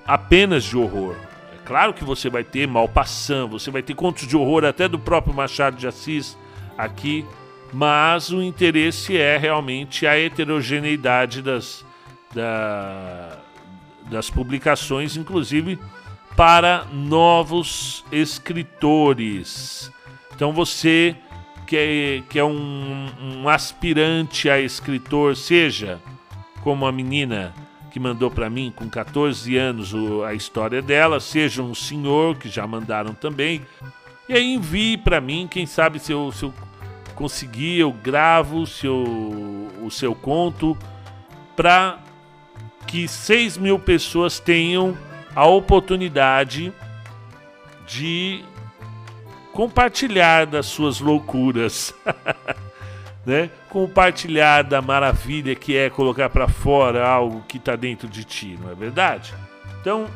apenas 0.07 0.65
de 0.65 0.77
horror. 0.77 1.15
É 1.55 1.67
claro 1.67 1.93
que 1.93 2.03
você 2.03 2.31
vai 2.31 2.43
ter 2.43 2.67
Malpassant, 2.67 3.49
você 3.49 3.71
vai 3.71 3.83
ter 3.83 3.95
contos 3.95 4.27
de 4.27 4.37
horror 4.37 4.65
até 4.65 4.89
do 4.89 4.99
próprio 4.99 5.35
Machado 5.35 5.77
de 5.77 5.87
Assis, 5.87 6.37
aqui, 6.79 7.27
mas 7.73 8.31
o 8.31 8.41
interesse 8.41 9.17
é 9.17 9.37
realmente 9.37 10.07
a 10.07 10.19
heterogeneidade 10.19 11.43
das, 11.43 11.85
da, 12.33 13.39
das 14.09 14.31
publicações, 14.31 15.17
inclusive 15.17 15.79
para 16.37 16.87
novos 16.93 18.05
escritores. 18.13 19.91
Então 20.35 20.53
você 20.53 21.17
que 21.67 21.77
é, 21.77 22.23
que 22.31 22.39
é 22.39 22.45
um, 22.45 23.07
um 23.21 23.49
aspirante 23.49 24.49
a 24.49 24.59
escritor, 24.59 25.37
seja 25.37 26.01
como 26.63 26.87
a 26.87 26.93
menina 26.93 27.53
que 27.91 28.01
mandou 28.01 28.31
para 28.31 28.49
mim 28.49 28.73
com 28.75 28.89
14 28.89 29.57
anos 29.57 29.93
a 30.27 30.33
história 30.33 30.81
dela, 30.81 31.21
seja 31.21 31.63
um 31.63 31.75
senhor 31.75 32.37
que 32.37 32.49
já 32.49 32.67
mandaram 32.67 33.13
também. 33.13 33.63
E 34.29 34.33
aí 34.33 34.55
envie 34.55 34.97
para 34.97 35.21
mim, 35.21 35.49
quem 35.51 35.67
sabe 35.67 35.99
se 35.99 36.13
eu, 36.13 36.31
se 36.33 36.45
eu 36.45 36.55
conseguir, 37.19 37.81
eu 37.81 37.91
gravo 37.91 38.59
o 38.59 38.67
seu, 38.67 39.03
o 39.83 39.91
seu 39.91 40.15
conto 40.15 40.79
para 41.57 41.99
que 42.87 43.09
6 43.09 43.59
mil 43.59 43.77
pessoas 43.77 44.39
tenham 44.39 44.97
a 45.35 45.45
oportunidade 45.45 46.73
de 47.89 48.45
compartilhar 49.53 50.47
das 50.47 50.67
suas 50.67 51.01
loucuras. 51.01 51.93
né? 53.27 53.51
Compartilhar 53.69 54.63
da 54.63 54.81
maravilha 54.81 55.57
que 55.57 55.77
é 55.77 55.91
colocar 55.91 56.31
para 56.31 56.47
fora 56.47 57.05
algo 57.05 57.43
que 57.49 57.57
está 57.57 57.75
dentro 57.75 58.07
de 58.07 58.23
ti, 58.23 58.57
não 58.63 58.71
é 58.71 58.77
verdade? 58.77 59.35
Então, 59.81 60.07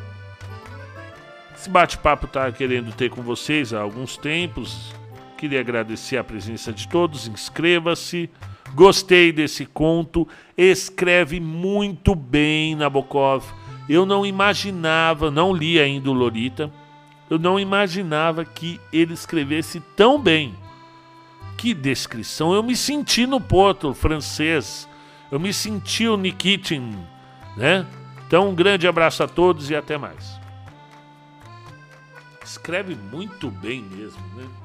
esse 1.53 1.69
bate-papo 1.69 2.27
tá 2.27 2.49
querendo 2.49 2.95
ter 2.95 3.09
com 3.09 3.21
vocês 3.21 3.73
há 3.73 3.81
alguns 3.81 4.15
tempos. 4.15 5.02
Queria 5.43 5.59
agradecer 5.59 6.15
a 6.15 6.23
presença 6.23 6.71
de 6.71 6.87
todos. 6.87 7.27
Inscreva-se. 7.27 8.29
Gostei 8.73 9.29
desse 9.29 9.65
conto. 9.65 10.25
Escreve 10.57 11.37
muito 11.41 12.15
bem, 12.15 12.77
Nabokov. 12.77 13.43
Eu 13.89 14.05
não 14.05 14.25
imaginava, 14.25 15.29
não 15.29 15.53
li 15.53 15.81
ainda 15.81 16.09
o 16.09 16.13
Lolita. 16.13 16.71
Eu 17.29 17.37
não 17.37 17.59
imaginava 17.59 18.45
que 18.45 18.79
ele 18.93 19.13
escrevesse 19.13 19.81
tão 19.97 20.17
bem. 20.17 20.55
Que 21.57 21.73
descrição! 21.73 22.53
Eu 22.53 22.63
me 22.63 22.73
senti 22.73 23.27
no 23.27 23.41
Porto 23.41 23.93
francês. 23.93 24.87
Eu 25.29 25.41
me 25.41 25.51
senti 25.51 26.07
o 26.07 26.15
Nikitin, 26.15 26.97
né? 27.57 27.85
Então, 28.25 28.47
um 28.47 28.55
grande 28.55 28.87
abraço 28.87 29.21
a 29.21 29.27
todos 29.27 29.69
e 29.69 29.75
até 29.75 29.97
mais. 29.97 30.39
Escreve 32.45 32.95
muito 32.95 33.51
bem 33.51 33.81
mesmo, 33.81 34.23
né? 34.37 34.62